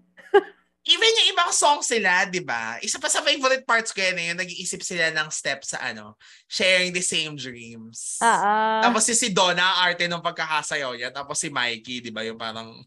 [0.82, 2.74] even yung ibang song sila, di ba?
[2.82, 6.18] Isa pa sa favorite parts ko yan, yung nag-iisip sila ng steps sa ano,
[6.50, 8.18] sharing the same dreams.
[8.18, 8.82] Uh-uh.
[8.82, 11.14] Tapos si, si Donna, arte ng pagkakasayaw niya.
[11.14, 12.82] Tapos si Mikey, di ba, yung parang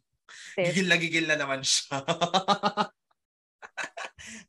[0.60, 2.04] gigil na gigil na naman siya.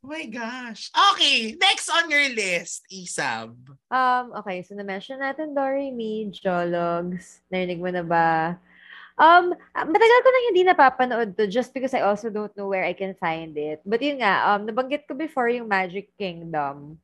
[0.03, 0.91] oh my gosh.
[1.15, 3.55] Okay, next on your list, Isab.
[3.95, 7.47] Um, okay, so na-mention natin Dory, me, Jologs.
[7.55, 8.59] Narinig mo na ba?
[9.17, 12.93] Um, matagal ko nang hindi napapanood to just because I also don't know where I
[12.93, 13.81] can find it.
[13.81, 17.01] But yun nga, um, nabanggit ko before yung Magic Kingdom.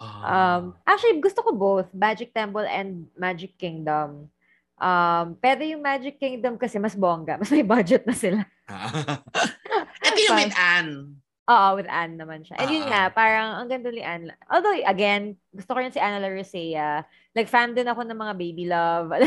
[0.00, 0.72] Um, Ah.
[0.88, 4.32] actually, gusto ko both, Magic Temple and Magic Kingdom.
[4.80, 7.36] Um, pero yung Magic Kingdom kasi mas bongga.
[7.40, 8.40] Mas may budget na sila.
[10.00, 10.94] Ito yung with Anne.
[11.44, 12.56] Oo, with Anne naman siya.
[12.56, 12.88] And yun Ah.
[12.88, 14.32] nga, parang ang ganda ni Anne.
[14.48, 17.04] Although, again, gusto ko rin si Anna Laricea.
[17.36, 19.12] Like, fan din ako ng mga Baby Love.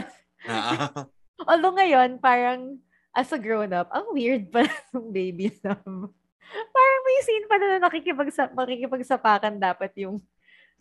[0.43, 1.07] Ah.
[1.41, 2.77] Although ngayon, parang
[3.13, 6.09] as a grown-up, ang weird pa ng baby love.
[6.53, 10.21] parang may scene pa na nakikipagsa, makikipagsapakan dapat yung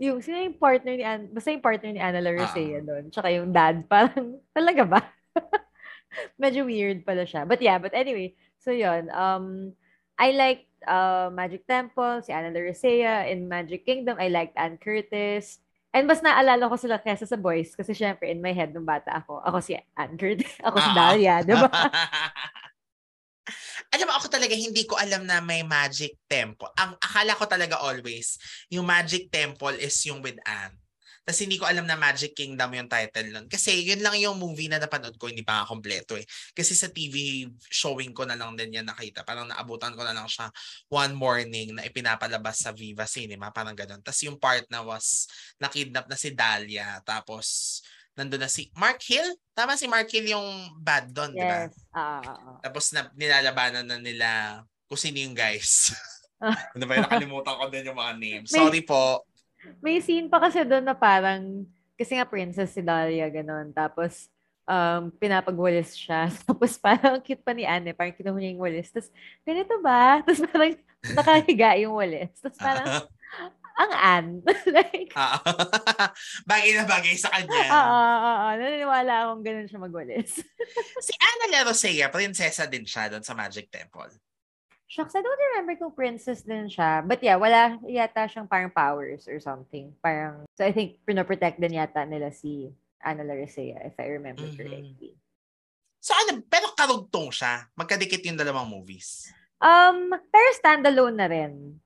[0.00, 3.04] yung sino yung partner ni Anne, basta yung partner ni Anna Laricea uh doon.
[3.12, 5.00] Tsaka yung dad, parang talaga ba?
[6.42, 7.46] Medyo weird pala siya.
[7.46, 9.08] But yeah, but anyway, so yun.
[9.14, 9.76] Um,
[10.18, 13.30] I liked uh, Magic Temple, si Anna Laricea.
[13.30, 15.62] In Magic Kingdom, I liked Anne Curtis.
[15.92, 19.12] And mas naalala ko sila kesa sa boys kasi syempre in my head nung bata
[19.12, 21.68] ako, ako si Angerd, ako si Dahlia, di ba?
[23.92, 26.72] alam mo, ako talaga hindi ko alam na may Magic Temple.
[26.80, 28.40] Ang akala ko talaga always,
[28.72, 30.80] yung Magic Temple is yung with Anne.
[31.22, 33.46] Tapos hindi ko alam na Magic Kingdom yung title nun.
[33.46, 36.26] Kasi yun lang yung movie na napanood ko, hindi pa nga kompleto eh.
[36.50, 39.22] Kasi sa TV showing ko na lang din yan nakita.
[39.22, 40.50] Parang naabutan ko na lang siya
[40.90, 43.54] one morning na ipinapalabas sa Viva Cinema.
[43.54, 44.02] Parang ganun.
[44.02, 45.30] Tapos yung part na was
[45.62, 46.98] nakidnap na si Dahlia.
[47.06, 47.78] Tapos
[48.18, 49.38] nandun na si Mark Hill.
[49.54, 51.38] Tama si Mark Hill yung bad doon, yes.
[51.38, 51.58] di ba?
[51.94, 54.28] Uh, Tapos na, nilalabanan na nila
[54.90, 55.94] kung sino yung guys.
[56.74, 57.06] ano ba yun?
[57.06, 58.50] Nakalimutan ko din yung mga names.
[58.50, 59.22] Sorry po
[59.78, 63.70] may scene pa kasi doon na parang, kasi nga princess si Dahlia, ganon.
[63.70, 64.26] Tapos,
[64.66, 66.30] um, pinapagwalis siya.
[66.46, 68.90] Tapos parang cute pa ni Anne, parang kinuha niya yung walis.
[68.90, 69.10] Tapos,
[69.42, 70.18] ganito ba?
[70.26, 70.74] Tapos parang
[71.14, 72.30] nakahiga yung walis.
[72.38, 72.86] Tapos parang,
[73.82, 74.32] ang Anne.
[74.68, 75.40] like, Ah.
[76.44, 77.48] bagay na bagay sa kanya.
[77.72, 78.48] oo, oo, oo.
[78.60, 80.44] Naniniwala akong ganun siya magwalis.
[81.00, 84.12] Si Ana Lerosea, prinsesa din siya doon sa Magic Temple.
[84.92, 87.00] Shucks, I don't remember kung princess din siya.
[87.00, 89.96] But yeah, wala yata siyang parang powers or something.
[90.04, 92.68] Parang, so I think pinoprotect din yata nila si
[93.00, 94.56] Ana Laricea, if I remember Mhm.
[94.60, 95.16] correctly.
[95.96, 97.72] So ano, pero karugtong siya.
[97.72, 99.32] Magkadikit yung dalawang movies.
[99.64, 101.80] Um, pero standalone na rin.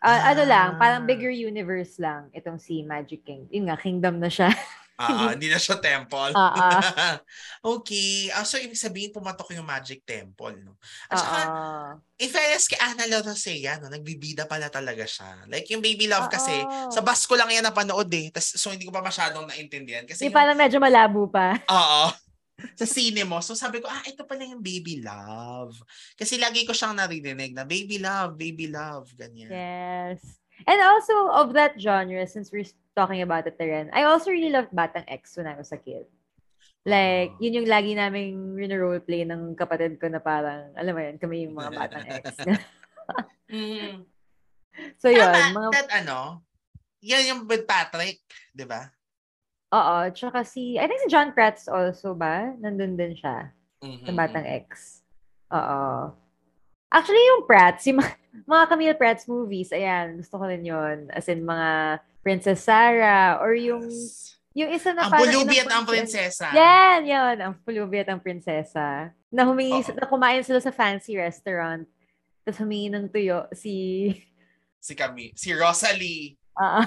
[0.00, 1.08] Ah, Ano lang, parang Ah.
[1.08, 3.44] bigger universe lang itong si Magic King.
[3.52, 4.48] Yun nga, kingdom na siya.
[4.96, 6.32] Ah, ah, hindi na siya temple.
[6.32, 7.20] Ah,
[7.76, 8.32] okay.
[8.32, 10.56] Ah, so, ibig sabihin, pumatok yung Magic Temple.
[10.64, 10.80] No?
[11.12, 11.40] At saka,
[12.16, 15.44] in fairness kay Ana Larosea, no, nagbibida pala talaga siya.
[15.52, 16.88] Like, yung Baby Love kasi, Oo.
[16.88, 18.32] sa bus ko lang yan napanood eh.
[18.32, 20.08] Tas, so, hindi ko pa masyadong naintindihan.
[20.08, 21.60] Kasi yung- parang medyo malabo pa.
[21.76, 22.08] Oo.
[22.72, 23.36] Sa sine mo.
[23.44, 25.76] So sabi ko, ah, ito pala yung baby love.
[26.16, 29.52] Kasi lagi ko siyang naririnig na baby love, baby love, ganyan.
[29.52, 30.40] Yes.
[30.64, 32.64] And also, of that genre, since we're
[32.96, 36.08] talking about it rin, I also really loved Batang X when I was a kid.
[36.86, 37.38] Like, Ah.
[37.42, 41.54] yun yung lagi naming role-play ng kapatid ko na parang, alam mo yun, kami yung
[41.54, 42.24] mga Batang X.
[43.46, 44.02] Mm.
[44.98, 45.22] so, yun.
[45.30, 46.42] Tama, Mga, that ano,
[46.98, 48.18] yan yung with Patrick,
[48.50, 48.90] di ba?
[49.70, 49.96] oo.
[50.10, 52.50] Tsaka si, I think si John Kratz also ba?
[52.58, 53.54] Nandun din siya.
[53.86, 54.02] Mhm.
[54.02, 54.98] Sa Batang X.
[55.54, 56.10] Oo.
[56.90, 58.10] Actually, yung Prats, yung mga,
[58.44, 61.08] mga Camille Prats movies, ayan, gusto ko rin yun.
[61.14, 64.36] As in, mga Princess Sarah, or yung, Yes.
[64.52, 66.46] yung isa na Ang parang pulubi at ang prinsesa.
[66.52, 67.36] Yan, yan.
[67.40, 69.14] Ang pulubi at ang prinsesa.
[69.32, 69.96] Na humingi, Oo.
[69.96, 71.86] na kumain sila sa fancy restaurant.
[72.44, 73.72] Tapos humingi ng tuyo si...
[74.86, 75.34] Si kami.
[75.34, 76.38] Si Rosalie.
[76.54, 76.86] Ah,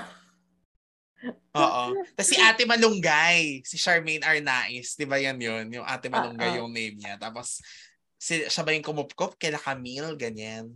[1.52, 2.00] Oo.
[2.16, 3.60] Tapos si Ate Malunggay.
[3.68, 4.96] Si Charmaine Arnaiz.
[4.96, 5.68] Di ba yan yun?
[5.68, 6.64] Yung Ate Malunggay Oo.
[6.64, 7.20] yung name niya.
[7.20, 7.60] Tapos,
[8.16, 9.36] si, siya ba yung kumupkup?
[9.36, 10.72] Kaila Camille, ganyan.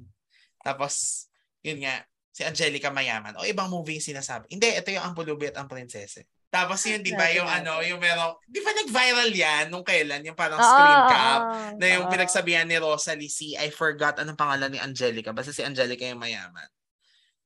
[0.64, 1.28] Tapos,
[1.60, 3.38] yun nga, si Angelica Mayaman.
[3.38, 4.50] O ibang movie yung sinasabi.
[4.50, 6.26] Hindi, ito yung Ang Pulubi at Ang Prinsese.
[6.54, 10.38] Tapos yun, di ba, yung ano, yung meron, di ba nag-viral yan nung kailan, yung
[10.38, 11.42] parang screen cap,
[11.82, 16.06] na yung pinagsabihan ni Rosalie si, I forgot anong pangalan ni Angelica, basta si Angelica
[16.06, 16.70] yung mayaman.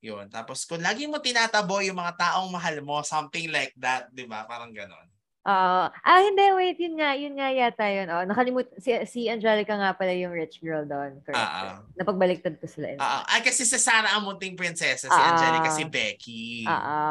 [0.03, 0.27] Yun.
[0.27, 4.43] Tapos kung lagi mo tinatabo yung mga taong mahal mo, something like that, di ba?
[4.43, 5.07] Parang ganon.
[5.47, 5.81] Oo.
[5.87, 6.75] ah, hindi, wait.
[6.75, 8.07] Yun nga, yun nga yata yun.
[8.11, 11.23] Oh, nakalimut, si, si Angelica nga pala yung rich girl doon.
[11.23, 11.39] Correct.
[11.39, 11.87] Ah, ah.
[11.95, 12.99] Napagbaliktad ko sila.
[12.99, 13.19] Oo.
[13.31, 15.75] ay, kasi si Sarah ang munting prinsesa, si Ah, Angelica, ah.
[15.75, 16.67] si Becky.
[16.67, 17.07] Oo.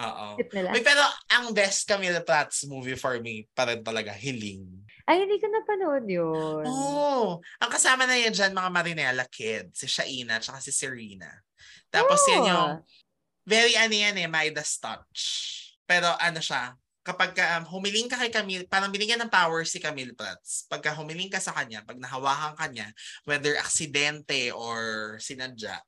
[0.00, 0.26] Oo.
[0.80, 4.64] Pero ang best Camille Prats movie for me, pa rin talaga, Hiling.
[5.04, 6.64] Ay, hindi ko napanood yun.
[6.64, 11.28] Oh, ang kasama na yan dyan, mga Marinela kids, si Shaina, tsaka si Serena.
[11.92, 12.30] Tapos Oh.
[12.32, 12.72] yan yung,
[13.44, 15.20] very ano yan eh, Midas touch.
[15.84, 19.80] Pero ano siya, kapag ka, um, humiling ka kay Camille, parang binigyan ng power si
[19.80, 20.68] Camille Prats.
[20.68, 22.88] Pagka humiling ka sa kanya, pag nahawakan ka niya,
[23.24, 25.80] whether aksidente or sinadya,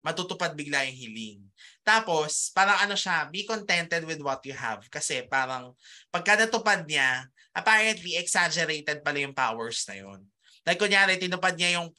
[0.00, 1.40] matutupad bigla yung hiling.
[1.84, 4.80] Tapos, parang ano siya, be contented with what you have.
[4.88, 5.76] Kasi parang,
[6.08, 10.20] pagka natupad niya, apparently, exaggerated pala yung powers na yun.
[10.64, 11.92] Like, kunyari, tinupad niya yung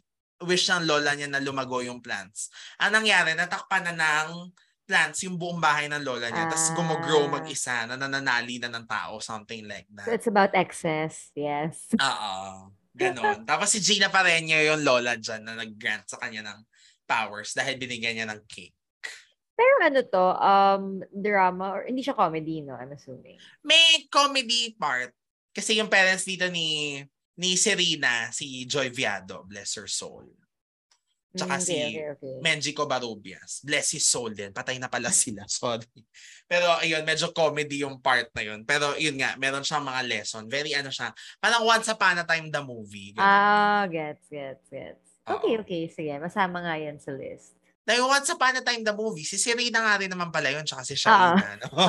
[0.47, 2.47] wish ng lola niya na lumago yung plants.
[2.79, 4.49] Ang nangyari, natakpan na ng
[4.89, 6.49] plants yung buong bahay ng lola niya.
[6.49, 6.75] Tapos Ah.
[6.75, 10.17] gumogrow mag-isa, na nananali na ng tao, something like So, that.
[10.17, 11.29] it's about excess.
[11.37, 11.85] Yes.
[12.01, 12.73] Oo.
[12.97, 13.45] Ganon.
[13.45, 16.59] Tapos si Gina Pareño yung lola dyan na nag-grant sa kanya ng
[17.05, 18.73] powers dahil binigyan niya ng cake.
[19.53, 22.73] Pero ano to, um, drama, or hindi siya comedy, no?
[22.73, 23.37] I'm assuming.
[23.61, 25.13] May comedy part.
[25.51, 26.97] Kasi yung parents dito ni
[27.35, 30.27] ni Serena, si Joy Viado, bless her soul.
[31.29, 32.35] Tsaka Mm, si okay, okay.
[32.41, 33.61] Menjico Barubias.
[33.61, 34.49] Bless his soul din.
[34.49, 35.45] Patay na pala sila.
[35.51, 35.85] Sorry.
[36.49, 38.65] Pero ayun, medyo comedy yung part na yun.
[38.65, 40.49] Pero yun nga, meron siyang mga lesson.
[40.49, 41.13] Very ano siya.
[41.37, 43.13] Parang once upon a time the movie.
[43.21, 45.05] Ah, gets, gets, gets.
[45.29, 45.61] Okay, Oo.
[45.61, 45.85] okay.
[45.93, 47.53] Sige, masama nga yan sa list.
[47.85, 50.81] Dahil once upon a time the movie, si Serena nga rin naman pala yun, tsaka
[50.85, 51.57] si Sharina.
[51.61, 51.69] No?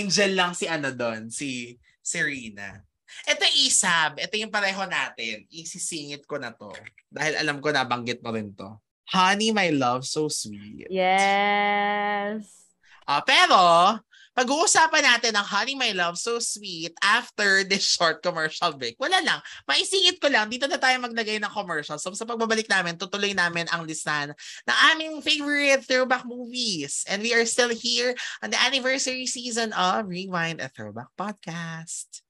[0.00, 2.80] Angel lang si ano doon, si Serena.
[3.26, 5.46] Ito Isab, ito yung pareho natin.
[5.50, 6.72] Isisingit ko na to.
[7.10, 8.78] Dahil alam ko nabanggit mo rin to.
[9.10, 10.86] Honey, my love, so sweet.
[10.86, 12.46] yes.
[13.10, 13.58] Ah, pero,
[14.30, 18.94] pag-uusapan natin ang Honey, My Love, So Sweet after this short commercial break.
[19.02, 19.42] Wala lang.
[19.66, 20.46] Maisingit ko lang.
[20.46, 21.98] Dito na tayo maglagay ng commercial.
[21.98, 24.30] So, sa pagbabalik namin, tutuloy namin ang listahan
[24.64, 27.02] ng aming favorite throwback movies.
[27.10, 32.22] And we are still here on the anniversary season of Rewind a Throwback Podcast.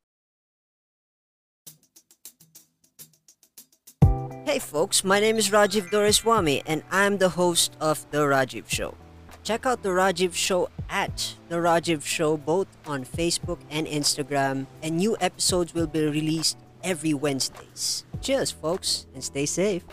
[4.51, 8.97] Hey folks, my name is Rajiv Doreswamy and I'm the host of The Rajiv Show.
[9.45, 14.97] check out the Rajiv Show at the Rajiv Show both on Facebook and Instagram, and
[14.97, 18.05] new episodes will be released every Wednesdays.
[18.23, 19.85] Cheers, folks, and stay safe.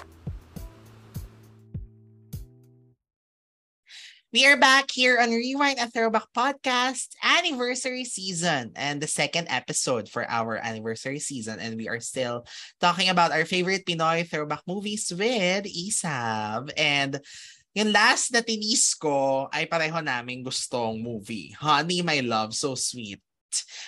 [4.35, 10.11] We are back here on Rewind a Throwback Podcast anniversary season and the second episode
[10.11, 11.63] for our anniversary season.
[11.63, 12.43] And we are still
[12.83, 16.75] talking about our favorite Pinoy throwback movies with Isab.
[16.75, 17.23] And
[17.71, 21.55] yung last na tinis ko ay pareho naming gustong movie.
[21.55, 23.23] Honey, My Love, So Sweet.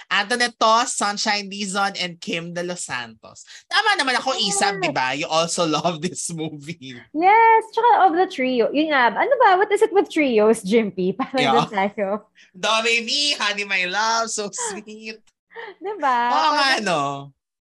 [0.10, 3.46] Antoinette Toss, Sunshine Dizon, and Kim De Los Santos.
[3.70, 5.14] Tama naman ako, Isab, di ba?
[5.14, 6.98] You also love this movie.
[7.14, 8.74] Yes, tsaka of the trio.
[8.74, 9.58] Yun nga, ano ba?
[9.62, 11.14] What is it with trios, Jimpy?
[11.20, 11.54] Parang Yeah.
[11.54, 12.08] doon tayo.
[12.58, 15.22] Do, me, Honey, My Love, So Sweet.
[15.84, 16.18] Diba?
[16.34, 17.02] Oo nga, no?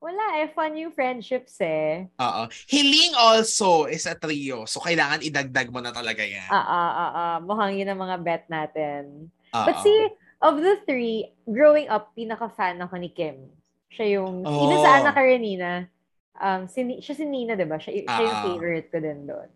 [0.01, 2.09] Wala eh, fun yung friendships eh.
[2.17, 2.43] Oo.
[2.73, 4.65] Hiling also is a trio.
[4.65, 6.49] So, kailangan idagdag mo na talaga yan.
[6.49, 7.37] Ah, ah, ah, ah.
[7.45, 9.29] Mukhang yun ang mga bet natin.
[9.53, 9.67] Oo.
[9.69, 10.09] But see,
[10.41, 13.53] of the three, growing up, pinaka-fan ako ni Kim.
[13.89, 14.83] Siya yung, even Oh.
[14.83, 15.87] sa Ana Karenina,
[16.35, 17.77] um, si, siya si Nina, diba?
[17.77, 18.45] Siya, siya yung Ah.
[18.47, 19.49] favorite ko din doon.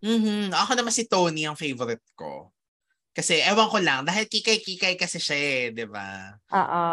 [0.00, 0.52] Mhm.
[0.52, 2.52] Ako naman si Tony ang favorite ko.
[3.10, 6.36] Kasi, ewan ko lang, dahil kikay-kikay kasi siya eh, di ba?
[6.48, 6.84] Oo.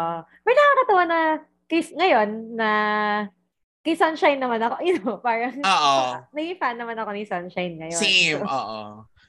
[0.42, 1.18] Pero nakakatawa na,
[1.64, 2.70] kay, ngayon, na
[3.80, 5.94] kay Sunshine naman ako, you know, parang, Oo.
[6.36, 7.96] naging fan naman ako ni Sunshine ngayon.
[7.96, 8.80] Same, So, oo.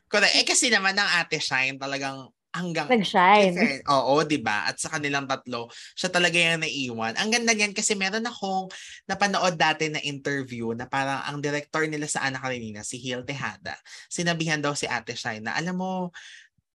[0.09, 0.33] Correct.
[0.33, 3.53] Eh kasi naman ng Ate Shine talagang hanggang nag-shine.
[3.53, 4.65] Fair- Oo, 'di ba?
[4.69, 7.13] At sa kanilang tatlo, siya talaga yung naiwan.
[7.21, 8.67] Ang ganda niyan kasi meron akong
[9.05, 13.77] napanood dati na interview na parang ang director nila sa Ana Karenina, si Hil Tejada.
[14.09, 16.09] Sinabihan daw si Ate Shine na alam mo,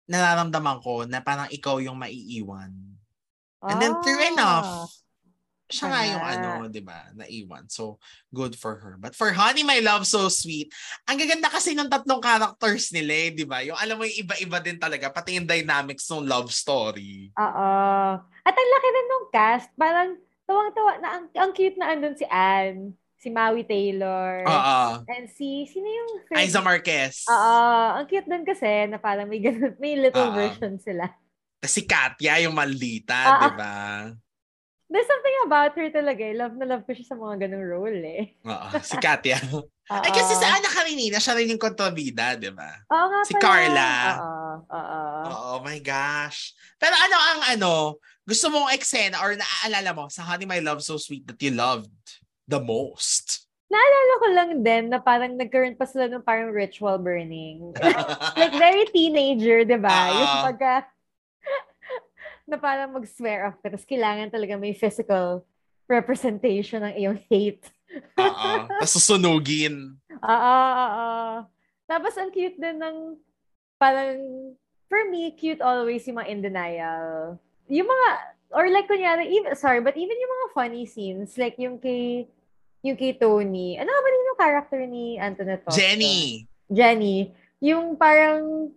[0.06, 2.70] nararamdaman ko na parang ikaw yung maiiwan.
[3.64, 4.30] And then true Ah.
[4.30, 4.70] enough,
[5.68, 7.66] siya nga yung ano, 'di ba, naiwan.
[7.72, 7.96] So,
[8.30, 8.94] good for her.
[9.00, 10.70] But for Honey My Love So Sweet,
[11.08, 13.64] ang gaganda kasi ng tatlong characters nila, eh, 'di ba?
[13.64, 17.32] Yung alam mo yung iba-iba din talaga pati yung dynamics ng love story.
[17.34, 17.70] Oo.
[18.20, 19.68] At ang laki rin nung cast.
[19.74, 25.00] Parang tawang-tawa na ang, ang cute na andun si Anne, si Maui Taylor, Oo.
[25.08, 26.44] and si, sino yung friend?
[26.44, 27.24] Aiza Marquez.
[27.24, 27.56] Oo.
[27.96, 30.36] Ang cute din kasi na parang may, ganun, may little Oo.
[30.36, 31.08] version sila.
[31.64, 33.72] Tas Si Katya, yung maldita, Ah, di ba?
[34.84, 36.22] There's something about her talaga.
[36.22, 36.36] eh.
[36.36, 38.36] Love na love ko siya sa mga ganung role eh.
[38.44, 39.40] Oo, si Katya.
[39.92, 42.84] Ay, kasi sa Ana Karenina, siya rin yung kontrabida, di ba?
[42.92, 43.42] Oo nga si pala.
[43.44, 43.90] Carla.
[44.16, 44.44] Oo.
[44.68, 45.00] Oo.
[45.28, 46.52] Oh my gosh.
[46.76, 47.72] Pero ano ang ano,
[48.24, 51.92] gusto mong eksena or naaalala mo sa Honey My Love So Sweet that you loved
[52.48, 53.44] the most?
[53.72, 57.72] Naalala ko lang din na parang nagkaroon pa sila ng parang ritual burning.
[58.40, 60.12] like very teenager, di ba?
[60.12, 60.86] Yung pagka
[62.44, 63.72] na parang mag-swear off ka.
[63.72, 65.44] Tapos kailangan talaga may physical
[65.88, 67.64] representation ng iyong hate.
[68.20, 68.50] Oo.
[68.80, 69.96] Tapos susunugin.
[70.20, 71.10] Oo, oo.
[71.84, 73.16] Tapos ang cute din ng
[73.76, 74.16] parang
[74.88, 77.36] for me, cute always yung mga in denial.
[77.68, 78.08] Yung mga,
[78.52, 82.28] or like kunyari, even, sorry, but even yung mga funny scenes, like yung kay,
[82.84, 85.64] yung kay Tony, ano ba rin yung character ni Antoinette?
[85.72, 86.44] Jenny.
[86.68, 88.70] Jenny, yung parang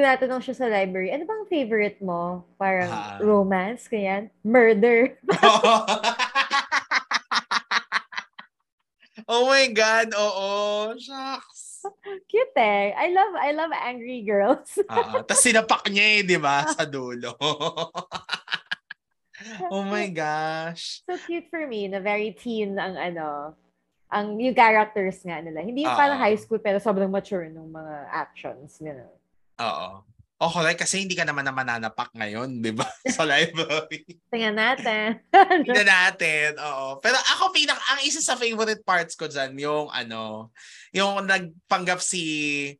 [0.00, 2.48] tinatanong siya sa library, ano bang favorite mo?
[2.56, 3.20] Parang Ah.
[3.20, 5.12] romance, kaya murder.
[9.28, 10.48] oh my God, oo.
[10.96, 11.84] Shucks.
[12.28, 12.92] Cute eh.
[12.96, 14.68] I love, I love angry girls.
[14.88, 15.24] Oo.
[15.24, 16.68] Tapos sinapak niya eh, di ba?
[16.68, 17.32] Sa dulo.
[19.72, 21.00] oh my gosh.
[21.08, 23.56] so cute for me na very teen ang ano,
[24.12, 25.64] ang yung characters nga nila.
[25.64, 26.24] Hindi yung parang Oo.
[26.24, 28.76] high school pero sobrang mature nung mga actions.
[28.76, 29.19] Gano'n.
[29.60, 29.90] Oo.
[30.40, 32.88] O correct, kasi hindi ka naman na mananapak ngayon, di ba?
[33.12, 34.08] Sa library.
[34.32, 35.20] Tingnan natin.
[35.68, 36.96] Tingnan natin, oo.
[37.04, 40.48] Pero ako pinak ang isa sa favorite parts ko dyan, yung ano,
[40.96, 42.24] yung nagpanggap si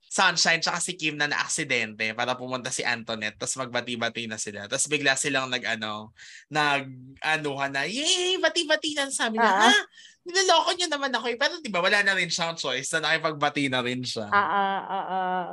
[0.08, 4.64] Sunshine tsaka si Kim na na-aksidente para pumunta si Antoinette tapos magbati-bati na sila.
[4.64, 6.16] Tapos bigla silang nag ano,
[6.48, 6.88] nag
[7.20, 9.68] anuhan na, yay, bati-bati na sabi niya, Ah.
[9.68, 9.72] ha?
[10.24, 11.36] Niloloko niyo naman ako eh.
[11.36, 14.32] Pero di ba wala na rin siyang choice na nakipagbati na rin siya.
[14.32, 15.06] Ah, ah, ah,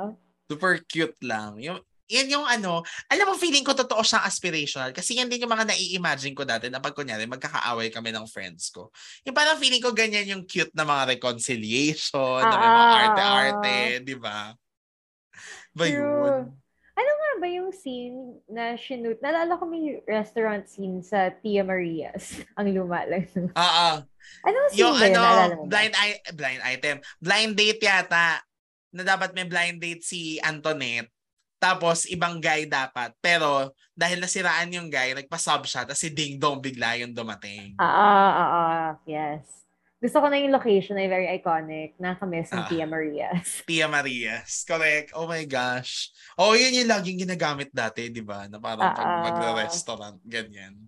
[0.08, 0.12] ah.
[0.48, 1.60] Super cute lang.
[1.60, 2.80] Yung yan yung ano,
[3.12, 4.96] alam mo, feeling ko totoo siyang aspirational.
[4.96, 8.72] Kasi yan din yung mga nai-imagine ko dati na pag kunyari, magkakaaway kami ng friends
[8.72, 8.88] ko.
[9.28, 13.76] Yung parang feeling ko ganyan yung cute na mga reconciliation, na may mga Ah, arte-arte,
[14.08, 14.56] di ba?
[15.76, 16.00] Ba True.
[16.00, 16.42] yun?
[16.98, 19.20] Ano nga ba yung scene na shoot?
[19.20, 22.40] Nalala ko may restaurant scene sa Tia Maria's.
[22.58, 23.28] Ang luma lang.
[23.52, 23.96] Ah, ah.
[24.48, 25.20] Anong scene Yung ba yun?
[25.20, 26.96] Ano, blind, i- blind item.
[27.20, 28.40] Blind date yata.
[28.90, 31.12] Na dapat may blind date si Antoinette.
[31.58, 33.12] Tapos, ibang guy dapat.
[33.18, 35.82] Pero, dahil nasiraan yung guy, nagpa-sub siya.
[35.82, 37.74] Tapos si Ding Dong bigla yung dumating.
[37.76, 38.88] Ah, ah, ah, ah.
[39.04, 39.42] Yes.
[39.98, 41.98] Gusto ko na yung location ay very iconic.
[41.98, 42.68] Nakamiss ng Ah.
[42.70, 43.48] Tia Maria's.
[43.68, 44.62] Tia Maria's.
[44.62, 45.10] Correct.
[45.18, 46.14] Oh my gosh.
[46.38, 48.46] Oh, yun yung laging ginagamit dati, di ba?
[48.46, 49.22] Na parang pag Ah, ah.
[49.26, 50.78] magre-restaurant, ganyan.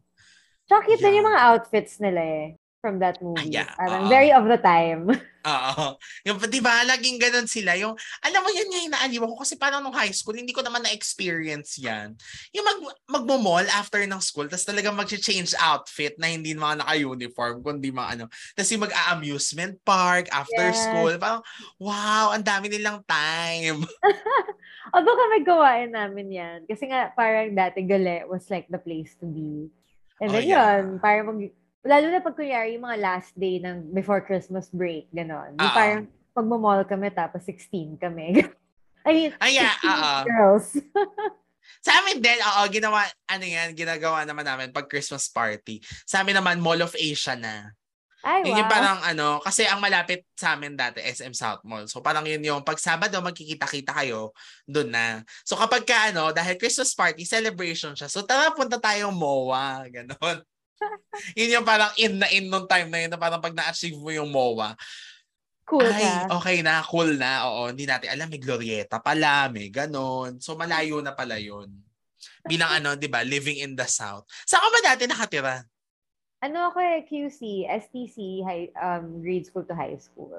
[0.71, 1.19] Tsaka cute Yeah.
[1.19, 2.47] yung mga outfits nila eh.
[2.79, 3.51] From that movie.
[3.51, 3.75] yeah.
[3.75, 4.09] Parang Oo.
[4.09, 5.11] very of the time.
[5.41, 5.97] Oo.
[6.29, 7.73] Yung, di ba, laging ganun sila.
[7.81, 10.61] Yung, alam mo, yan nga yung naaliw ko kasi parang nung high school, hindi ko
[10.61, 12.13] naman na-experience yan.
[12.53, 17.89] Yung mag, magmo-mall after ng school, tapos talagang mag-change outfit na hindi mga naka-uniform, kundi
[17.89, 18.25] mga ano.
[18.53, 20.85] Tapos yung mag-amusement park after Yes.
[20.85, 21.13] school.
[21.17, 21.41] Parang,
[21.81, 23.81] wow, ang dami nilang time.
[24.95, 26.59] Although kami gawain namin yan.
[26.69, 29.71] Kasi nga, parang dati Gale was like the place to be.
[30.21, 30.85] And Oh, then yeah.
[30.85, 31.41] yun, parang mag...
[31.81, 35.57] Lalo na pag kunyari yung mga last day ng before Christmas break, gano'n.
[35.57, 36.05] Yung Ah, parang
[36.37, 38.45] pagmamall kami tapos 16 kami.
[39.09, 40.17] I mean, Ay, yeah, 16 oo.
[40.29, 40.67] girls.
[41.87, 45.81] Sa amin din, oo, ginawa, ano yan, ginagawa naman namin pag Christmas party.
[46.05, 47.73] Sa amin naman, Mall of Asia na.
[48.21, 48.77] Ay, Yun yung wow.
[48.77, 51.89] parang ano, kasi ang malapit sa amin dati, SM South Mall.
[51.89, 54.37] So parang yun yung pag Sabado, magkikita-kita kayo,
[54.69, 55.25] doon na.
[55.41, 58.13] So kapag ka ano, dahil Christmas party, celebration siya.
[58.13, 59.89] So tara, punta tayong MOA.
[59.97, 60.45] Ganon.
[61.39, 64.11] Yun yung parang in na in nung time na yun, na parang pag na-achieve mo
[64.11, 64.75] yung MOA,
[65.69, 66.35] cool ay, ka.
[66.41, 67.47] okay na, cool na.
[67.47, 70.43] Oo, hindi natin alam, may Glorieta pala, may ganon.
[70.43, 71.71] So malayo na pala yun.
[72.45, 74.27] Bilang ano, di ba, living in the South.
[74.45, 75.63] Saan ka ba dati nakatira?
[76.41, 80.33] Ano ako eh, QC, STC, high, um, grade school to high school.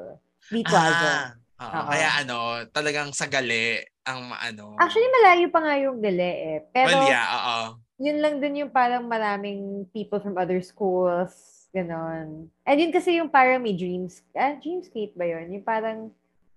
[0.49, 1.37] B Plaza.
[1.61, 1.93] Ah, oo.
[1.93, 2.37] Kaya ano,
[2.73, 4.73] talagang sa gali ang ano.
[4.81, 6.57] Actually, malayo pa nga yung Gale eh.
[6.73, 7.61] Pero, well, yeah, oo.
[8.01, 11.29] Yun lang din yung parang maraming people from other schools,
[11.69, 12.49] ganon.
[12.65, 15.53] And yun kasi yung parang may dreams, ah, Dreamscape ba yun?
[15.53, 16.09] Yung parang,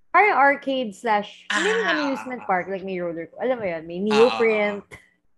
[0.09, 1.93] parang arcade slash, hindi yung Ah.
[1.95, 4.85] amusement park, like may roller, alam mo yun, may Ah, neoprint.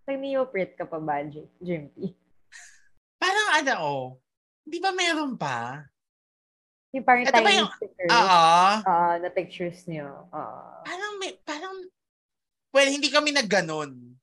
[0.06, 2.14] May neoprint ka pa ba, Jim- Jimpy?
[3.18, 4.04] Parang ano, oh.
[4.62, 5.82] Di ba meron pa?
[6.94, 8.10] Yung parang Ito tiny yung- stickers.
[8.14, 8.46] Oo.
[8.80, 10.30] ah, na pictures niyo.
[10.30, 10.80] Ah.
[10.80, 11.74] Parang may, parang,
[12.70, 14.15] well, hindi kami nagganon.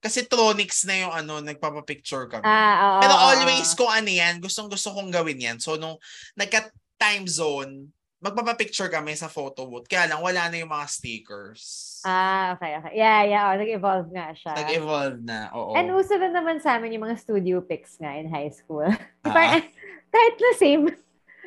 [0.00, 2.44] Kasi Tronix na yung ano, nagpapapicture kami.
[2.48, 3.00] Ah, oo.
[3.04, 3.78] Pero oo, always oo.
[3.84, 5.58] kung ano yan, gustong gusto kong gawin yan.
[5.60, 6.00] So nung
[6.40, 9.88] nagka-time zone, magpapapicture kami sa photo booth.
[9.88, 11.60] Kaya lang, wala na yung mga stickers.
[12.04, 12.92] Ah, okay, okay.
[12.96, 13.42] Yeah, yeah.
[13.48, 14.52] Oh, nag-evolve nga siya.
[14.56, 15.72] Nag-evolve na, oo.
[15.76, 18.84] And uso rin naman sa amin yung mga studio pics nga in high school.
[19.20, 19.36] Ah.
[19.36, 19.64] parang,
[20.08, 20.84] kahit na same,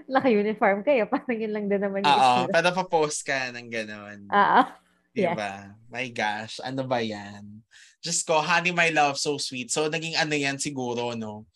[0.05, 4.29] naka-uniform kayo, parang yun lang din naman yung Oo, pero pa-post ka ng gano'n.
[4.29, 5.33] Yeah.
[5.33, 5.53] Diba?
[5.89, 7.65] My gosh, ano ba yan?
[8.03, 9.71] Just ko, honey, my love, so sweet.
[9.71, 11.47] So, naging ano yan siguro, no?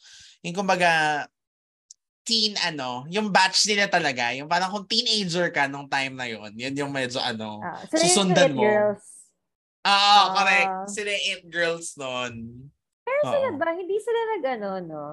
[0.41, 1.27] Yung kumbaga,
[2.23, 6.51] teen ano, yung batch nila talaga, yung parang kung teenager ka nung time na yun,
[6.55, 7.59] yun yung medyo ano.
[7.87, 8.63] Sila yung Susundan mo.
[8.63, 9.03] girls.
[9.83, 10.27] Oo, Ah.
[10.35, 10.71] correct.
[10.91, 12.67] Sila it girls nun.
[13.03, 13.59] Pero sila Oo.
[13.59, 15.03] ba, hindi sila nag ano, no?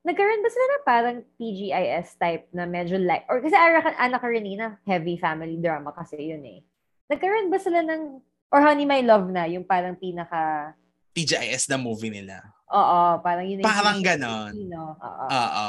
[0.00, 4.80] Nagkaroon ba sila na parang TGIS type na medyo like, or kasi Ana, Ana Karenina,
[4.84, 6.60] heavy family drama kasi yun eh.
[7.08, 8.20] Nagkaroon ba sila ng,
[8.50, 10.74] or Honey My Love na, yung parang pinaka,
[11.10, 12.38] TGIS na movie nila.
[12.66, 13.58] oo, parang yun.
[13.58, 14.52] yung Parang pinaka- ganon.
[14.52, 14.80] Filipino.
[14.94, 15.24] Oo.
[15.26, 15.68] Oo.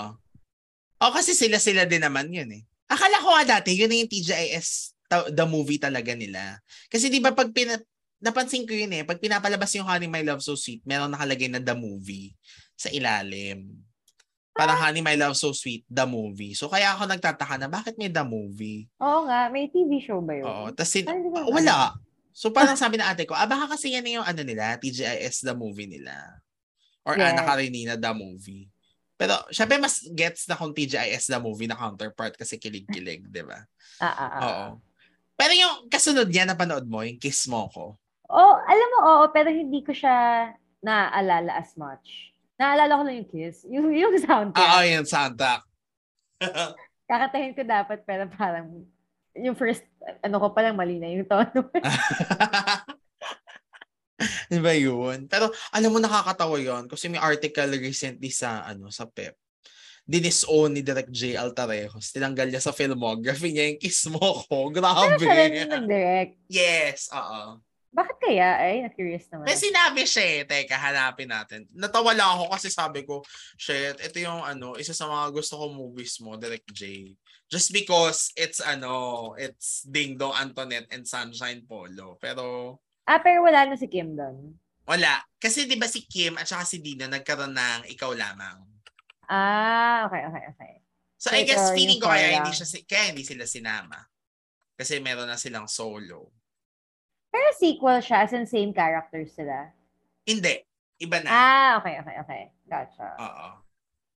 [1.01, 2.61] O kasi sila-sila din naman yun eh.
[2.85, 6.61] Akala ko nga dati, yun na yung TGIS, the movie talaga nila.
[6.87, 7.81] Kasi di ba pag pina-
[8.21, 11.57] napansin ko yun eh, pag pinapalabas yung Honey My Love So Sweet, meron nakalagay na
[11.57, 12.37] the movie
[12.77, 13.81] sa ilalim.
[14.53, 16.53] Parang Honey My Love So Sweet, the movie.
[16.53, 18.85] So kaya ako nagtataka na bakit may the movie?
[18.99, 20.45] Oo nga, may TV show ba yun?
[20.45, 20.69] Oo.
[20.69, 21.09] Tapos sin-
[21.49, 21.97] wala.
[22.31, 25.55] So parang sabi na ate ko, ah baka kasi yan yung ano nila, TGIS the
[25.55, 26.41] movie nila.
[27.03, 27.33] Or Yes.
[27.33, 28.71] Ana Karenina the movie.
[29.19, 33.61] Pero syempre mas gets na kung TGIS the movie na counterpart kasi kilig-kilig, di ba?
[34.01, 34.41] Ah, ah, ah.
[34.41, 34.65] Oo.
[35.37, 37.97] Pero yung kasunod niya na panood mo, yung Kiss Mo Ko.
[38.31, 40.47] Oh, alam mo, oo, pero hindi ko siya
[40.79, 42.31] naaalala as much.
[42.55, 43.65] Naalala ko lang yung kiss.
[43.67, 44.61] Yung, yung soundtrack.
[44.63, 45.61] Ah, oh, yung soundtrack.
[47.11, 48.85] Kakatahin ko dapat, pero parang
[49.35, 49.83] yung first,
[50.21, 51.69] ano ko palang mali na yung tono.
[54.51, 55.25] Di ba yun?
[55.25, 59.33] Pero alam mo nakakatawa yun kasi may article recently sa ano sa PEP.
[60.01, 61.37] Dinisown ni Direct J.
[61.37, 62.09] Altarejos.
[62.11, 64.69] Tinanggal niya sa filmography niya yung kiss mo ko.
[64.73, 65.21] Pero Grabe.
[65.21, 66.33] siya rin yung nag-direct.
[66.49, 67.61] yes, oo.
[67.91, 68.55] Bakit kaya?
[68.55, 69.51] Ay, na-curious naman.
[69.51, 70.39] May sinabi siya eh.
[70.47, 71.67] Teka, hanapin natin.
[71.75, 73.19] Natawa lang ako kasi sabi ko,
[73.59, 77.11] shit, ito yung ano, isa sa mga gusto kong movies mo, Direct J.
[77.51, 82.15] Just because it's ano, it's Ding Dong Antoinette and Sunshine Polo.
[82.15, 84.55] Pero Ah, pero wala na si Kim doon.
[84.87, 85.19] wala.
[85.35, 88.63] Kasi di ba si Kim at saka si Dina nagkaroon ng ikaw lamang.
[89.27, 90.73] Ah, okay, okay, okay.
[91.15, 93.99] So I Ito, guess feeling ko kaya hindi, siya, si- kaya hindi sila sinama.
[94.73, 96.31] Kasi meron na silang solo.
[97.31, 99.71] Pero sequel siya, as in same characters sila.
[100.27, 100.67] Hindi.
[101.01, 101.29] Iba na.
[101.31, 102.43] Ah, okay, okay, okay.
[102.67, 103.07] Gotcha.
[103.17, 103.47] Oo.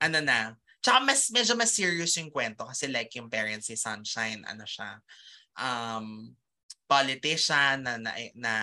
[0.03, 0.57] Ano na.
[0.83, 4.99] Tsaka mas, medyo mas serious yung kwento kasi like yung parents ni Sunshine, ano siya,
[5.55, 6.35] um,
[6.83, 8.53] politician na, na, na,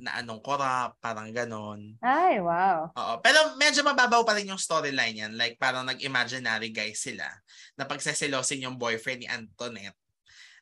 [0.00, 2.00] na anong corrupt, parang ganon.
[2.00, 2.88] Ay, wow.
[2.96, 3.14] Oo.
[3.20, 5.32] Pero medyo mababaw pa rin yung storyline yan.
[5.36, 7.28] Like parang nag-imaginary guys sila
[7.76, 9.98] na pagseselosin yung boyfriend ni Antoinette.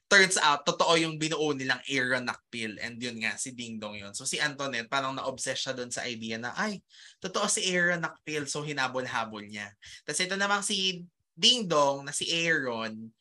[0.09, 4.17] Turns out, totoo yung binuo nilang Aaron Nakpil and yun nga, si Ding Dong yun.
[4.17, 6.81] So si Antoinette, parang na-obsess siya doon sa idea na, ay,
[7.21, 9.69] totoo si Aaron Nakpil, so hinabol-habol niya.
[10.09, 11.05] Tapos ito namang si
[11.37, 13.13] Ding Dong, na si Aaron,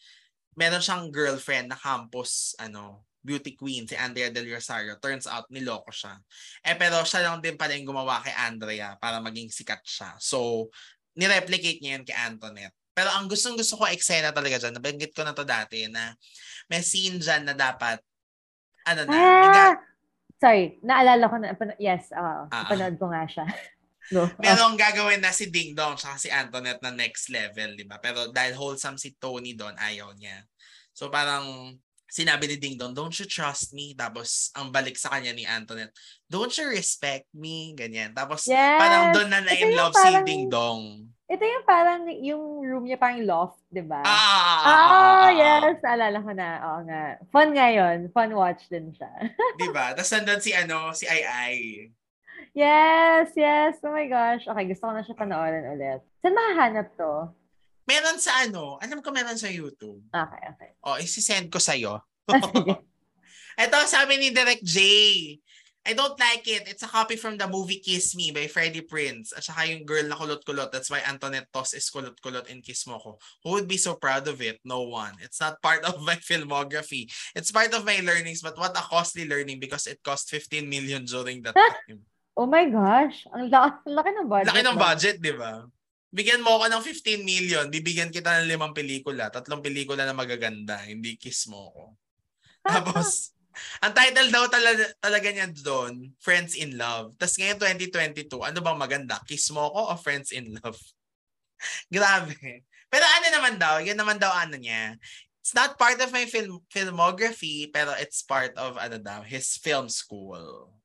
[0.55, 4.95] meron siyang girlfriend na campus, ano, beauty queen, si Andrea Del Rosario.
[5.03, 6.15] Turns out, niloko siya.
[6.63, 10.15] Eh, pero siya lang din pala yung gumawa kay Andrea para maging sikat siya.
[10.23, 10.71] So,
[11.19, 12.86] nireplicate niya yun kay Antoinette.
[12.97, 16.17] Pero ang gustong gusto ko eksena talaga dyan, nabanggit ko na to dati, na
[16.65, 18.01] may scene dyan na dapat,
[18.89, 19.41] ano na, Ah!
[19.45, 19.85] naga-
[20.37, 21.53] Sorry, naalala ko na.
[21.77, 22.45] Yes, oo.
[22.49, 22.65] Ah.
[22.65, 23.45] Panood ko nga siya.
[24.17, 24.29] no.
[24.37, 27.97] Pero ang gagawin na si Ding Dong tsaka si Antoinette na next level, di ba?
[27.97, 30.45] Pero dahil wholesome si Tony doon, ayaw niya.
[30.93, 31.73] So parang
[32.05, 33.97] sinabi ni Ding Dong, don't you trust me?
[33.97, 35.93] Tapos ang balik sa kanya ni Antoinette,
[36.29, 37.73] don't you respect me?
[37.73, 38.13] Ganyan.
[38.13, 38.77] Tapos Yes!
[38.77, 41.13] parang doon na na-in love si parang- Ding Dong.
[41.27, 43.99] Ito yung parang, yung room niya parang loft, di ba?
[43.99, 45.75] Ah, ah, ah, ah, Ah, yes.
[45.83, 46.49] Naalala ko na.
[46.63, 47.03] Oo nga.
[47.35, 48.07] Fun nga yun.
[48.15, 49.11] Fun watch din siya.
[49.59, 49.91] Di ba?
[49.91, 51.57] Tapos nandun si ano, si Ai Ai.
[52.55, 53.75] yes, yes.
[53.83, 54.47] Oh my gosh.
[54.47, 55.99] Okay, gusto ko na siya panoorin ulit.
[56.23, 57.27] Saan mahahanap to?
[57.83, 59.99] Meron sa ano, alam ko meron sa YouTube.
[60.07, 60.69] Okay, okay.
[60.79, 61.99] O, isi-send ko sa'yo.
[63.59, 64.79] Ito, sabi ni Direct J.
[65.87, 66.67] I don't like it.
[66.67, 69.31] It's a copy from the movie Kiss Me by Freddie Prinze.
[69.31, 70.67] At saka yung girl na kulot-kulot.
[70.67, 73.15] That's why Antoinette Toss is kulot-kulot in Kiss Mo Ko.
[73.47, 74.59] Who would be so proud of it?
[74.67, 75.15] No one.
[75.23, 77.07] It's not part of my filmography.
[77.31, 81.07] It's part of my learnings, but what a costly learning because it cost 15 million
[81.07, 81.55] during that
[81.87, 82.03] time.
[82.35, 83.23] Oh my gosh.
[83.31, 84.51] Ang la- laki ng budget.
[84.51, 84.83] Laki ng ba?
[84.91, 85.63] budget, di ba?
[86.11, 90.79] Bigyan mo ako ng 15 million, bibigyan kita ng limang pelikula, tatlong pelikula na magaganda,
[90.83, 91.83] hindi Kiss Mo Ko.
[92.67, 93.36] Tapos,
[93.81, 97.15] ang title daw talaga, talaga niya doon, Friends in Love.
[97.17, 99.17] Tapos ngayon 2022, ano bang maganda?
[99.27, 100.77] Kiss mo ko o Friends in Love?
[101.93, 102.63] Grabe.
[102.87, 104.95] Pero ano naman daw, yan naman daw ano niya.
[105.41, 109.87] It's not part of my film filmography, pero it's part of ano daw, his film
[109.87, 110.75] school.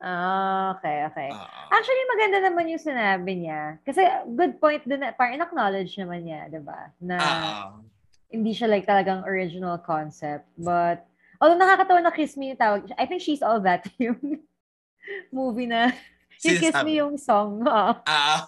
[0.00, 1.28] Ah, okay, okay.
[1.28, 1.60] Oo.
[1.68, 3.76] Actually, maganda naman yung sinabi niya.
[3.84, 4.00] Kasi
[4.32, 6.88] good point din na, parang in-acknowledge naman niya, di ba?
[7.04, 7.84] Na Oo.
[8.32, 10.48] hindi siya like talagang original concept.
[10.56, 11.04] But,
[11.40, 14.44] although nakakatawa na Kiss Me yung tawag, I think She's All That yung
[15.32, 15.90] movie na,
[16.44, 16.86] yung Kiss Sinasabi.
[16.86, 17.64] Me yung song.
[17.64, 17.92] Oo.
[18.04, 18.44] Ah.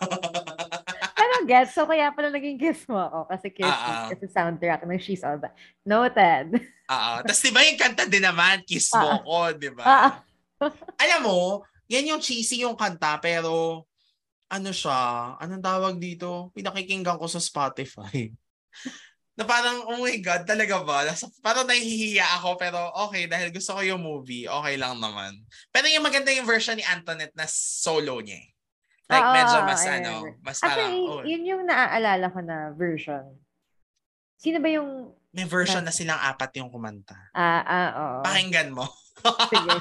[1.23, 3.89] Pero get, so kaya pala naging Kiss Mo ako kasi Kiss Ah, ah.
[4.07, 5.57] Me, kasi soundtrack ng She's All That.
[5.83, 6.61] Noted.
[6.93, 7.13] Oo.
[7.25, 9.19] Tapos di ba yung kanta din naman, Kiss Mo Ah.
[9.25, 9.83] Ko, di ba?
[9.83, 9.99] Ah,
[10.61, 10.71] ah.
[11.01, 11.39] Alam mo,
[11.91, 13.85] yan yung cheesy yung kanta, pero
[14.53, 16.53] ano siya, anong tawag dito?
[16.53, 18.29] Pinakikinggan ko sa Spotify.
[19.33, 21.09] Na parang, oh my God, talaga ba?
[21.09, 22.77] Nasa- Parang nahihiya ako, pero
[23.09, 25.41] okay, dahil gusto ko yung movie, okay lang naman.
[25.69, 28.37] Pero yung maganda yung version ni Antoinette na solo niya.
[28.37, 28.49] eh.
[29.09, 32.41] Like, Ah, medyo ah, mas I ano, mas parang, Actually, oh, yun yung naaalala ko
[32.41, 33.25] na version.
[34.37, 37.17] Sino ba yung, may version na silang apat yung kumanta.
[37.33, 38.17] ah, ah, oo.
[38.23, 38.85] Pakinggan mo.
[39.49, 39.71] Sige.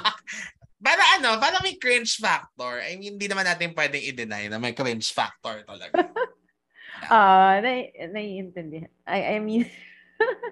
[0.82, 2.82] Para ano, para may cringe factor.
[2.82, 5.94] I mean, hindi naman natin pwedeng i-deny na may cringe factor talaga.
[7.10, 7.70] Ah, na,
[8.12, 8.90] naiintindihan.
[9.06, 9.66] I, I mean,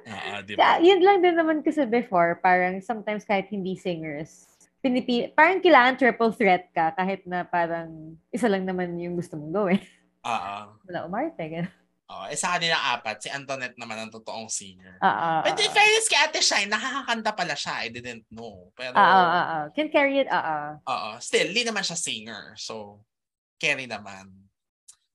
[0.06, 0.82] Oo, di Yeah, ba?
[0.82, 4.50] yun lang din naman kasi before, parang sometimes kahit hindi singers,
[4.82, 9.52] pinipi, parang kailangan triple threat ka kahit na parang isa lang naman yung gusto mong
[9.54, 9.82] gawin.
[10.26, 10.56] Oo.
[10.88, 11.72] Wala umarte, gano'n.
[12.10, 12.26] Oo.
[12.26, 14.98] Eh, sa kanila apat, si Antoinette naman ang totoong singer.
[14.98, 17.86] Ah, ah, But in ah, fairness kay Ate Shine, nakakakanta pala siya.
[17.86, 18.74] I didn't know.
[18.74, 19.64] Pero, ah, ah, ah, ah.
[19.70, 20.68] Can carry it, ah, ah.
[20.90, 21.10] oo.
[21.22, 22.58] Still, hindi naman siya singer.
[22.58, 23.06] So,
[23.62, 24.49] carry naman.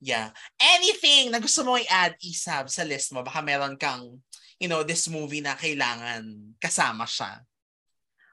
[0.06, 0.30] Yeah.
[0.62, 4.22] Anything na gusto mo i-add, Isab, sa list mo, baka meron kang,
[4.62, 7.41] you know, this movie na kailangan kasama siya.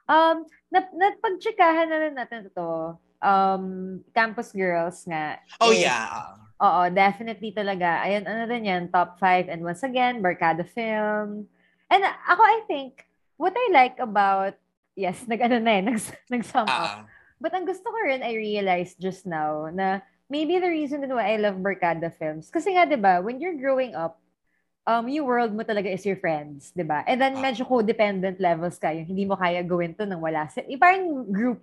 [0.05, 3.01] Um, nap napagtsikahan na rin natin ito.
[3.23, 3.65] Um,
[4.13, 5.41] Campus Girls nga.
[5.57, 6.05] Oh, is- yeah.
[6.13, 6.33] oo.
[6.63, 8.05] Oo, definitely talaga.
[8.05, 9.49] Ayun, ano rin yan, top five.
[9.49, 11.49] And once again, Barkada film.
[11.89, 13.03] And uh, ako, I think,
[13.35, 14.55] what I like about,
[14.93, 16.71] yes, nag-ano na eh, nags, nag-sum up.
[16.71, 17.03] Ah,
[17.41, 19.99] But ang gusto ko rin, I realized just now, na
[20.33, 23.53] maybe the reason din why I love Barkada films, kasi nga, di ba, when you're
[23.61, 24.17] growing up,
[24.89, 27.05] um, yung world mo talaga is your friends, di ba?
[27.05, 27.45] And then Ah.
[27.45, 30.49] medyo codependent levels ka, yung hindi mo kaya gawin to nang wala.
[30.49, 31.61] Si- Yung parang group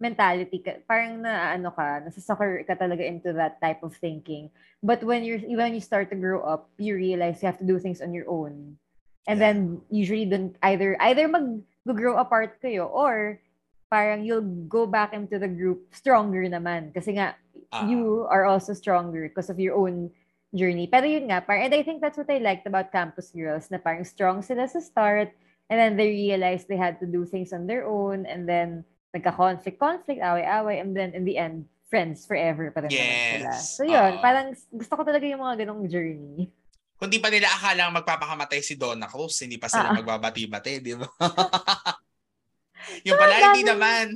[0.00, 4.48] mentality ka, parang na ano ka, nasasucker ka talaga into that type of thinking.
[4.84, 7.80] But when you're when you start to grow up, you realize you have to do
[7.80, 8.76] things on your own.
[9.24, 9.44] And Yeah.
[9.52, 9.56] then
[9.88, 13.40] usually then either either mag grow apart kayo or
[13.88, 17.38] parang you'll go back into the group stronger naman kasi nga
[17.72, 17.86] ah.
[17.86, 20.10] you are also stronger because of your own
[20.54, 20.86] journey.
[20.86, 23.78] Pero yun nga, parang, and I think that's what I liked about Campus Girls, na
[23.78, 25.34] parang strong sila sa start,
[25.68, 29.80] and then they realized they had to do things on their own, and then nagka-conflict,
[29.80, 33.52] conflict, away-away, and then in the end, friends forever pa rin naman sila.
[33.54, 33.78] Yes.
[33.78, 34.22] So yun, Oo.
[34.22, 36.50] parang gusto ko talaga yung mga ganong journey.
[36.96, 39.96] Kung di pa nila akalang magpapakamatay si Donna Cruz, hindi pa sila Ah.
[40.00, 41.06] magbabati-bati, di ba?
[43.06, 44.06] yung So, pala, hindi naman.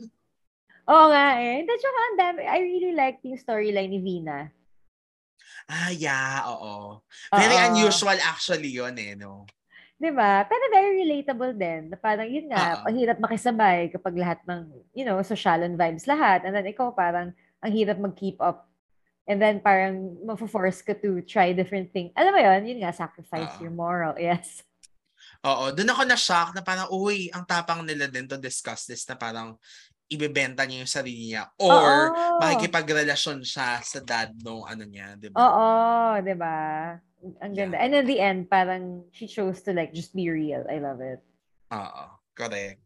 [0.91, 1.63] Oo nga eh.
[1.63, 2.41] Hindi, tsaka ang dami.
[2.43, 4.51] I really liked yung storyline ni Vina.
[5.71, 6.99] Ah, yeah, oo.
[7.31, 7.67] Very Oo.
[7.71, 9.47] unusual actually yun eh, no?
[10.01, 10.43] Di ba?
[10.51, 11.95] Pero very relatable din.
[12.03, 12.91] Parang yun nga, Oo.
[12.91, 16.43] ang hirap makisabay kapag lahat ng, you know, socialan vibes lahat.
[16.43, 17.31] And then ikaw parang,
[17.63, 18.67] ang hirap mag-keep up.
[19.31, 22.11] And then parang mafo-force ka to try different things.
[22.19, 22.67] Alam mo yun?
[22.67, 23.63] Yun nga, sacrifice Oo.
[23.63, 24.19] your moral.
[24.27, 24.67] Yes.
[25.41, 29.17] Oo, doon ako na-shock na parang, uy, ang tapang nila din to discuss this na
[29.17, 29.57] parang
[30.11, 32.43] ibebenta niya yung sarili niya or Oo.
[32.43, 35.39] makikipagrelasyon siya sa dad nung ano niya, di ba?
[35.39, 35.69] Oo,
[36.19, 36.59] di ba?
[37.39, 37.79] Ang ganda.
[37.79, 37.85] Yeah.
[37.87, 40.67] And in the end, parang she chose to like just be real.
[40.67, 41.23] I love it.
[41.71, 42.05] Oo,
[42.35, 42.83] correct.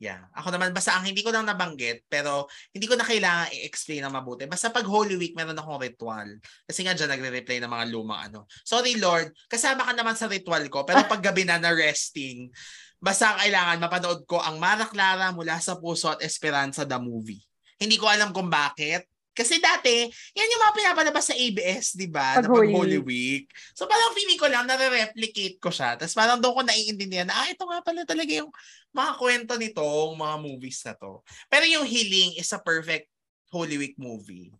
[0.00, 0.32] Yeah.
[0.32, 4.08] Ako naman, basta ang hindi ko lang nabanggit, pero hindi ko na kailangan i-explain na
[4.08, 4.48] mabuti.
[4.48, 6.40] Basta pag Holy Week, meron akong ritual.
[6.64, 8.48] Kasi nga dyan nagre-replay ng mga lumang ano.
[8.64, 12.48] Sorry Lord, kasama ka naman sa ritual ko, pero pag gabi na na resting,
[13.00, 17.40] basta kailangan mapanood ko ang Mara Clara mula sa puso at Esperanza the movie.
[17.80, 19.08] Hindi ko alam kung bakit.
[19.32, 20.04] Kasi dati,
[20.36, 22.36] yan yung mga pinapalabas sa ABS, di ba?
[22.36, 23.48] Pag Na pag Holy Holy Week.
[23.72, 25.96] So parang feeling ko lang, nare-replicate ko siya.
[25.96, 28.52] Tapos parang doon ko naiintindihan na, ah, ito nga pala talaga yung
[28.92, 31.24] mga kwento nitong mga movies na to.
[31.48, 33.08] Pero yung Healing is a perfect
[33.48, 34.52] Holy Week movie.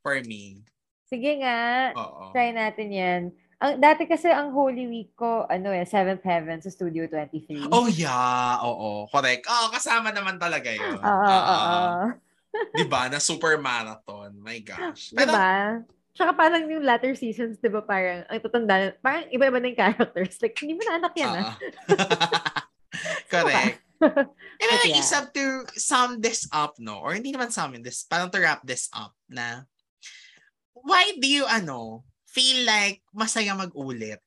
[0.00, 0.64] For me.
[1.12, 1.92] Sige nga.
[1.92, 2.32] Oo.
[2.32, 3.22] Try natin yan.
[3.62, 7.70] Ang, dati kasi ang Holy Week ko, ano eh, Seventh Heaven sa Studio 23.
[7.70, 9.46] Oh yeah, oo, correct.
[9.46, 10.98] Oo, kasama naman talaga yun.
[10.98, 12.06] Oo, oo, oo.
[12.74, 13.06] Di ba?
[13.06, 14.34] Na super marathon.
[14.42, 15.14] My gosh.
[15.14, 15.78] Pero, Diba?
[16.12, 20.36] Tsaka parang yung latter seasons, di ba, parang, ang tatanda, parang iba-iba na yung characters.
[20.42, 21.54] Like, hindi mo na anak yan, ah.
[22.02, 22.66] Oo.
[23.30, 23.80] correct.
[24.02, 24.98] And But then yeah.
[24.98, 26.98] it's up to sum this up, no?
[26.98, 29.70] Or hindi naman sum this, parang to wrap this up na
[30.74, 32.02] why do you, ano,
[32.32, 34.18] feel like masaya mag-ulit?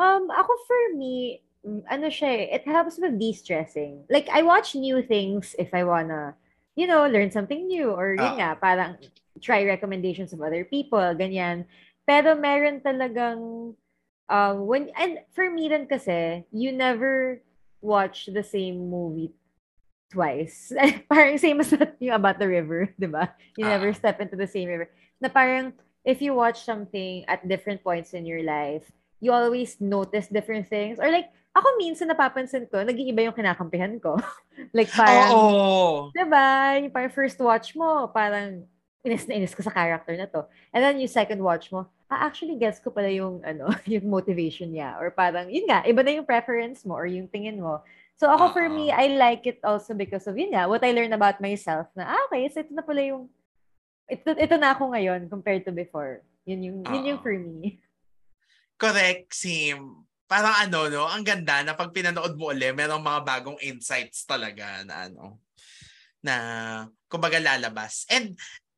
[0.00, 4.08] Um, ako for me, mm, ano siya eh, it helps with de-stressing.
[4.10, 6.34] Like, I watch new things if I wanna,
[6.74, 7.94] you know, learn something new.
[7.94, 8.36] Or yun Ah.
[8.40, 8.98] nga, parang
[9.38, 11.68] try recommendations of other people, ganyan.
[12.08, 13.74] Pero meron talagang,
[14.28, 17.38] um, when, and for me rin kasi, you never
[17.84, 19.30] watch the same movie
[20.10, 20.72] twice.
[21.12, 23.30] parang same as that yung about the river, di ba?
[23.54, 23.96] You never Ah.
[23.96, 24.90] step into the same river.
[25.22, 25.70] Na parang,
[26.04, 28.92] if you watch something at different points in your life,
[29.24, 31.00] you always notice different things.
[31.00, 34.20] Or like, ako minsan napapansin ko, nag-iiba yung kinakampihan ko.
[34.76, 36.12] like parang, Oo.
[36.12, 36.78] diba?
[36.84, 38.68] Yung parang first watch mo, parang
[39.00, 40.44] inis na inis ko sa character na to.
[40.76, 44.76] And then yung second watch mo, ah, actually gets ko pala yung, ano, yung motivation
[44.76, 45.00] niya.
[45.00, 47.80] Or parang, yun nga, iba na yung preference mo or yung tingin mo.
[48.14, 48.94] So ako for me.
[48.94, 52.20] I like it also because of, yun nga, what I learned about myself na, ah,
[52.28, 53.30] okay, so ito na pala yung,
[54.08, 56.20] ito, ito na ako ngayon compared to before.
[56.44, 57.24] Yun yung, yun yung Oo.
[57.24, 57.80] for me.
[58.76, 60.04] Correct, Sim.
[60.24, 61.04] Parang ano, no?
[61.04, 65.38] Ang ganda na pag pinanood mo ulit, merong mga bagong insights talaga na ano,
[66.24, 66.34] na
[67.12, 68.08] kumbaga lalabas.
[68.08, 68.32] And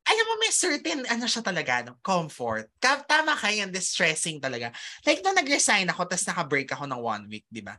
[0.07, 1.99] alam mo, may certain, ano siya talaga, no?
[1.99, 2.71] comfort.
[2.79, 4.71] Ka- tama ka yan, distressing talaga.
[5.03, 7.75] Like, nung nag-resign ako, tapos naka-break ako ng one week, di ba?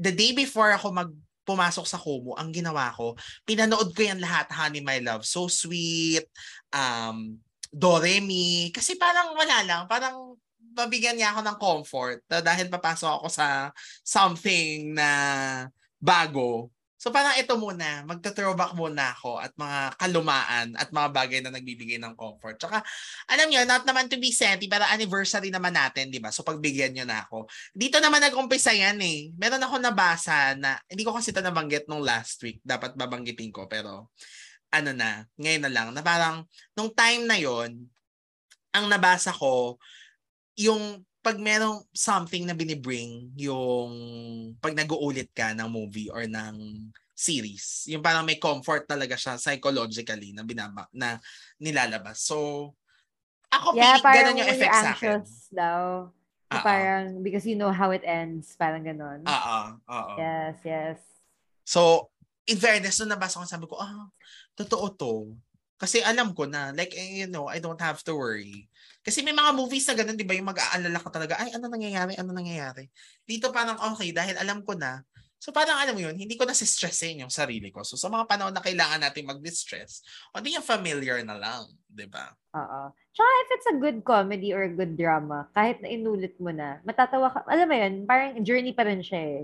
[0.00, 1.12] The day before ako mag
[1.48, 3.16] pumasok sa Kumu, ang ginawa ko,
[3.48, 6.28] pinanood ko yan lahat, Honey My Love, So Sweet,
[6.76, 7.40] um,
[7.72, 10.36] Doremi, kasi parang wala lang, parang
[10.76, 13.72] mabigyan niya ako ng comfort dahil papasok ako sa
[14.04, 15.10] something na
[15.98, 16.70] bago.
[16.98, 21.94] So parang ito muna, magta-throwback muna ako at mga kalumaan at mga bagay na nagbibigay
[22.02, 22.58] ng comfort.
[22.58, 22.82] Tsaka,
[23.30, 26.34] alam niyo, not naman to be senti, pero anniversary naman natin, di ba?
[26.34, 27.46] So pagbigyan niyo na ako.
[27.70, 29.30] Dito naman nag-umpisa yan eh.
[29.38, 33.70] Meron ako nabasa na, hindi ko kasi ito nabanggit nung last week, dapat babanggitin ko,
[33.70, 34.10] pero
[34.74, 36.42] ano na, ngayon na lang, na parang,
[36.74, 37.78] nung time na yon
[38.74, 39.78] ang nabasa ko,
[40.58, 43.90] yung pag merong something na binibring yung
[44.62, 46.88] pag nag-uulit ka ng movie or ng
[47.18, 51.18] series, yung parang may comfort talaga siya psychologically na binaba na
[51.58, 52.22] nilalabas.
[52.22, 52.70] So
[53.50, 55.20] ako Yeah, parang ganun yung effect sa akin.
[55.50, 56.08] daw.
[56.08, 56.16] So,
[56.48, 56.64] Ah, ah.
[56.64, 59.20] parang, because you know how it ends, parang ganon.
[59.20, 60.14] Oo, oo.
[60.16, 60.98] Yes, yes.
[61.68, 62.08] So,
[62.48, 64.08] in fairness, nung nabasa ko, sabi ko, ah,
[64.56, 65.14] totoo to.
[65.76, 68.64] Kasi alam ko na, like, eh, you know, I don't have to worry.
[69.08, 72.12] Kasi may mga movies na ganun, di ba, yung mag-aalala ka talaga, ay, ano nangyayari,
[72.20, 72.92] ano nangyayari.
[73.24, 75.00] Dito parang okay, dahil alam ko na,
[75.38, 77.86] So parang alam mo yun, hindi ko na stressin yung sarili ko.
[77.86, 80.02] So sa mga panahon na kailangan natin mag-distress,
[80.34, 82.34] o di yung familiar na lang, di ba?
[82.58, 82.90] Oo.
[83.14, 86.82] Tsaka if it's a good comedy or a good drama, kahit na inulit mo na,
[86.82, 89.42] matatawa ka, alam mo yun, parang journey pa rin siya eh.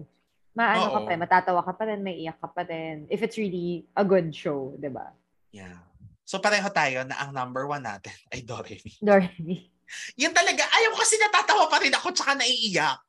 [0.54, 1.06] Maano ka Oo.
[1.06, 3.06] pa rin, matatawa ka pa rin, may iyak ka pa rin.
[3.06, 5.14] If it's really a good show, di ba?
[5.54, 5.78] Yeah.
[6.24, 8.92] So pareho tayo na ang number one natin ay Doremi.
[8.98, 9.68] Doremi.
[10.16, 13.04] Yun talaga, ayaw kasi natatawa pa rin ako tsaka naiiyak.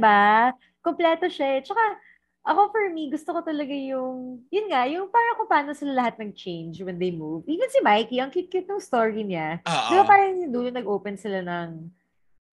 [0.00, 0.50] Ba?
[0.80, 1.62] Kompleto siya eh.
[1.62, 2.00] Tsaka,
[2.46, 6.16] ako for me, gusto ko talaga yung, yun nga, yung parang kung paano sila lahat
[6.16, 7.44] nag-change when they move.
[7.44, 9.60] Even si Mikey, ang cute-cute ng story niya.
[9.66, 9.88] Oo.
[9.92, 11.68] Di ba parang yung dulo nag-open sila ng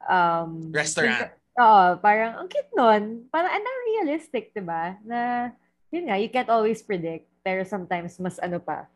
[0.10, 1.32] um, Restaurant.
[1.54, 3.30] Oo, parang ang cute nun.
[3.30, 4.98] Parang and realistic, di ba?
[5.06, 5.54] Na,
[5.94, 7.30] yun nga, you can't always predict.
[7.46, 8.90] Pero sometimes mas ano pa.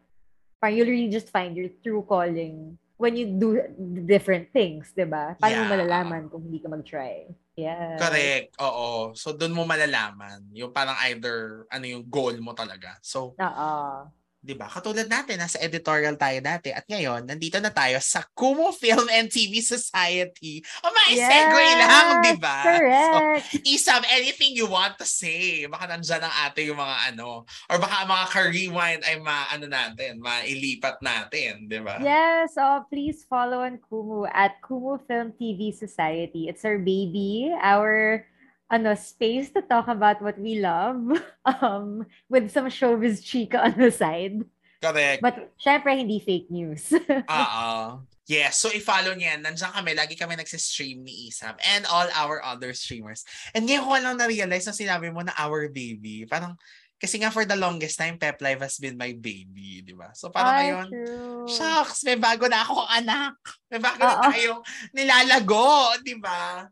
[0.62, 3.62] Parang you'll really just find your true calling when you do
[4.10, 5.38] different things, di ba?
[5.38, 5.74] Paano mo Yeah.
[5.78, 7.30] malalaman kung hindi ka mag-try?
[7.54, 7.94] Yeah.
[8.02, 8.58] Correct.
[8.58, 9.14] Oo.
[9.14, 12.98] So doon mo malalaman yung parang either ano yung goal mo talaga.
[13.06, 14.10] So, Oo.
[14.48, 14.72] 'Di ba?
[14.72, 19.28] Katulad natin nasa editorial tayo dati at ngayon nandito na tayo sa Kumu Film and
[19.28, 20.64] TV Society.
[20.80, 22.58] O may segue lang, 'di ba?
[22.64, 23.20] So.
[23.68, 25.68] Isam, anything you want to say?
[25.68, 27.44] Baka nandyan ang ate yung mga ano.
[27.68, 32.00] Or baka mga ka-rewind ay ma, ano natin, mailipat natin, di ba?
[32.00, 36.48] Yes, so please follow on Kumu at Kumu Film TV Society.
[36.48, 38.24] It's our baby, our
[38.68, 41.00] ano space to talk about what we love
[41.64, 44.44] um with some showbiz chica on the side.
[44.78, 45.22] Correct.
[45.26, 46.94] But syempre hindi fake news.
[47.32, 48.06] Oo.
[48.28, 49.40] Yes, so i-follow niyan.
[49.40, 53.24] Nandiyan kami, lagi kami nagsistream ni Isam and all our other streamers.
[53.56, 56.28] And ngayon ko lang na-realize na sinabi mo na our baby.
[56.28, 56.60] Parang,
[57.00, 60.12] kasi nga for the longest time, Pep Live has been my baby, di ba?
[60.12, 61.48] So parang Ay, ngayon, true.
[61.48, 63.40] shucks, may bago na akong anak.
[63.72, 64.24] May bago na Oo.
[64.28, 64.62] tayong
[64.92, 66.68] nilalago, di ba?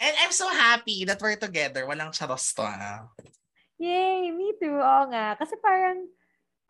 [0.00, 1.84] And I'm so happy that we're together.
[1.84, 3.12] Walang charos to, ah.
[3.76, 4.72] Yay, me too.
[4.80, 5.36] Oo nga.
[5.36, 6.08] Kasi parang,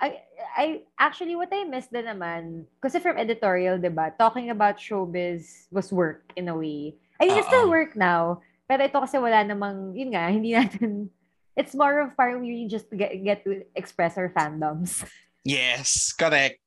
[0.03, 0.19] I,
[0.59, 0.67] I
[0.99, 5.95] actually, what I missed din naman, kasi from editorial, di ba, talking about showbiz was
[5.95, 6.99] work in a way.
[7.23, 8.43] I mean, it's still work now.
[8.67, 11.07] Pero ito kasi wala namang, yun nga, hindi natin,
[11.55, 15.07] it's more of parang we just get, get to express our fandoms.
[15.47, 16.59] Yes, correct.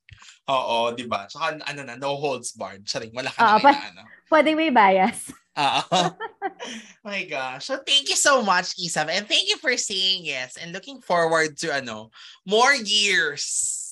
[0.47, 1.27] Oo, di ba?
[1.27, 2.87] Saka ano na, no holds barred.
[2.87, 4.03] Saring, wala ka Oo, na pa- ano.
[4.31, 5.31] Pwede may bias.
[5.57, 6.01] Oo.
[7.07, 7.69] my gosh.
[7.69, 9.09] So thank you so much, Isam.
[9.09, 12.09] And thank you for saying yes and looking forward to ano,
[12.45, 13.45] more years.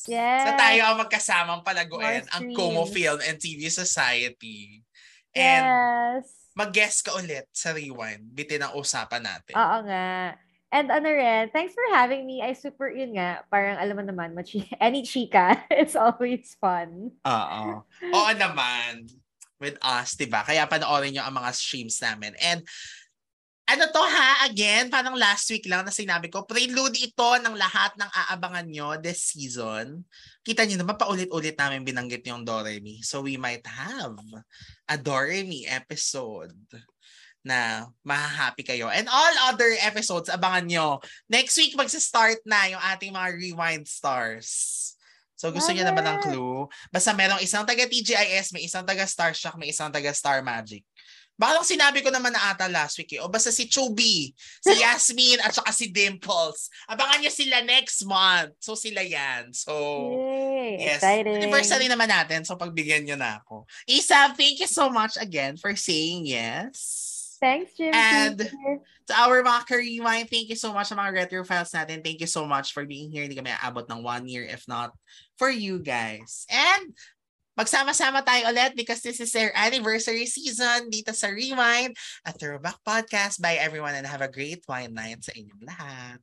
[0.09, 0.49] Yes.
[0.49, 2.89] Na tayo ang magkasamang palaguin ang Como.
[2.89, 4.82] Film and TV Society.
[5.38, 6.26] And yes.
[6.57, 8.34] mag-guest ka ulit sa Rewind.
[8.34, 9.53] Bitin ang usapan natin.
[9.53, 10.36] Oo nga.
[10.72, 12.39] And ano rin, thanks for having me.
[12.39, 17.12] I super, yun nga, parang alam mo naman, machi- any chika, it's always fun.
[17.28, 17.84] Oo.
[17.84, 19.03] Oo naman.
[19.62, 20.41] With us, di ba?
[20.41, 22.34] Kaya panoorin nyo ang mga streams namin.
[22.41, 22.66] And
[23.72, 27.95] ano to ha, again, parang last week lang na sinabi ko, prelude ito ng lahat
[27.95, 30.03] ng aabangan nyo this season.
[30.43, 32.99] Kita nyo naman, paulit-ulit namin binanggit yung Doremi.
[33.05, 34.18] So we might have
[34.89, 36.57] a Doremi episode
[37.45, 38.91] na mahahappy kayo.
[38.91, 40.88] And all other episodes, abangan nyo.
[41.32, 44.90] Next week, magsa-start na yung ating mga Rewind Stars.
[45.41, 46.69] So gusto niyo na ba ng clue?
[46.93, 50.85] Basta merong isang taga TGIS, may isang taga Starshock, may isang taga Star Magic.
[51.33, 53.21] Baka lang sinabi ko naman na ata last week eh.
[53.25, 56.69] O basta si Chubby, si Yasmin, at saka si Dimples.
[56.85, 58.53] Abangan niyo sila next month.
[58.61, 59.49] So sila yan.
[59.49, 59.73] So,
[60.13, 60.77] Yay!
[60.77, 61.01] yes.
[61.01, 61.41] Exciting.
[61.41, 62.45] Anniversary naman natin.
[62.45, 63.65] So pagbigyan niyo na ako.
[63.89, 67.11] Isa, thank you so much again for saying yes.
[67.41, 67.89] Thanks, Jim.
[67.89, 72.05] And to our mga ka-rewind, thank you so much sa mga retro files natin.
[72.05, 73.25] Thank you so much for being here.
[73.25, 74.93] Hindi kami aabot ng one year if not
[75.41, 76.45] for you guys.
[76.53, 76.93] And
[77.57, 83.41] magsama-sama tayo ulit because this is our anniversary season dito sa Rewind, a throwback podcast.
[83.41, 86.21] Bye everyone and have a great wine night sa inyong lahat.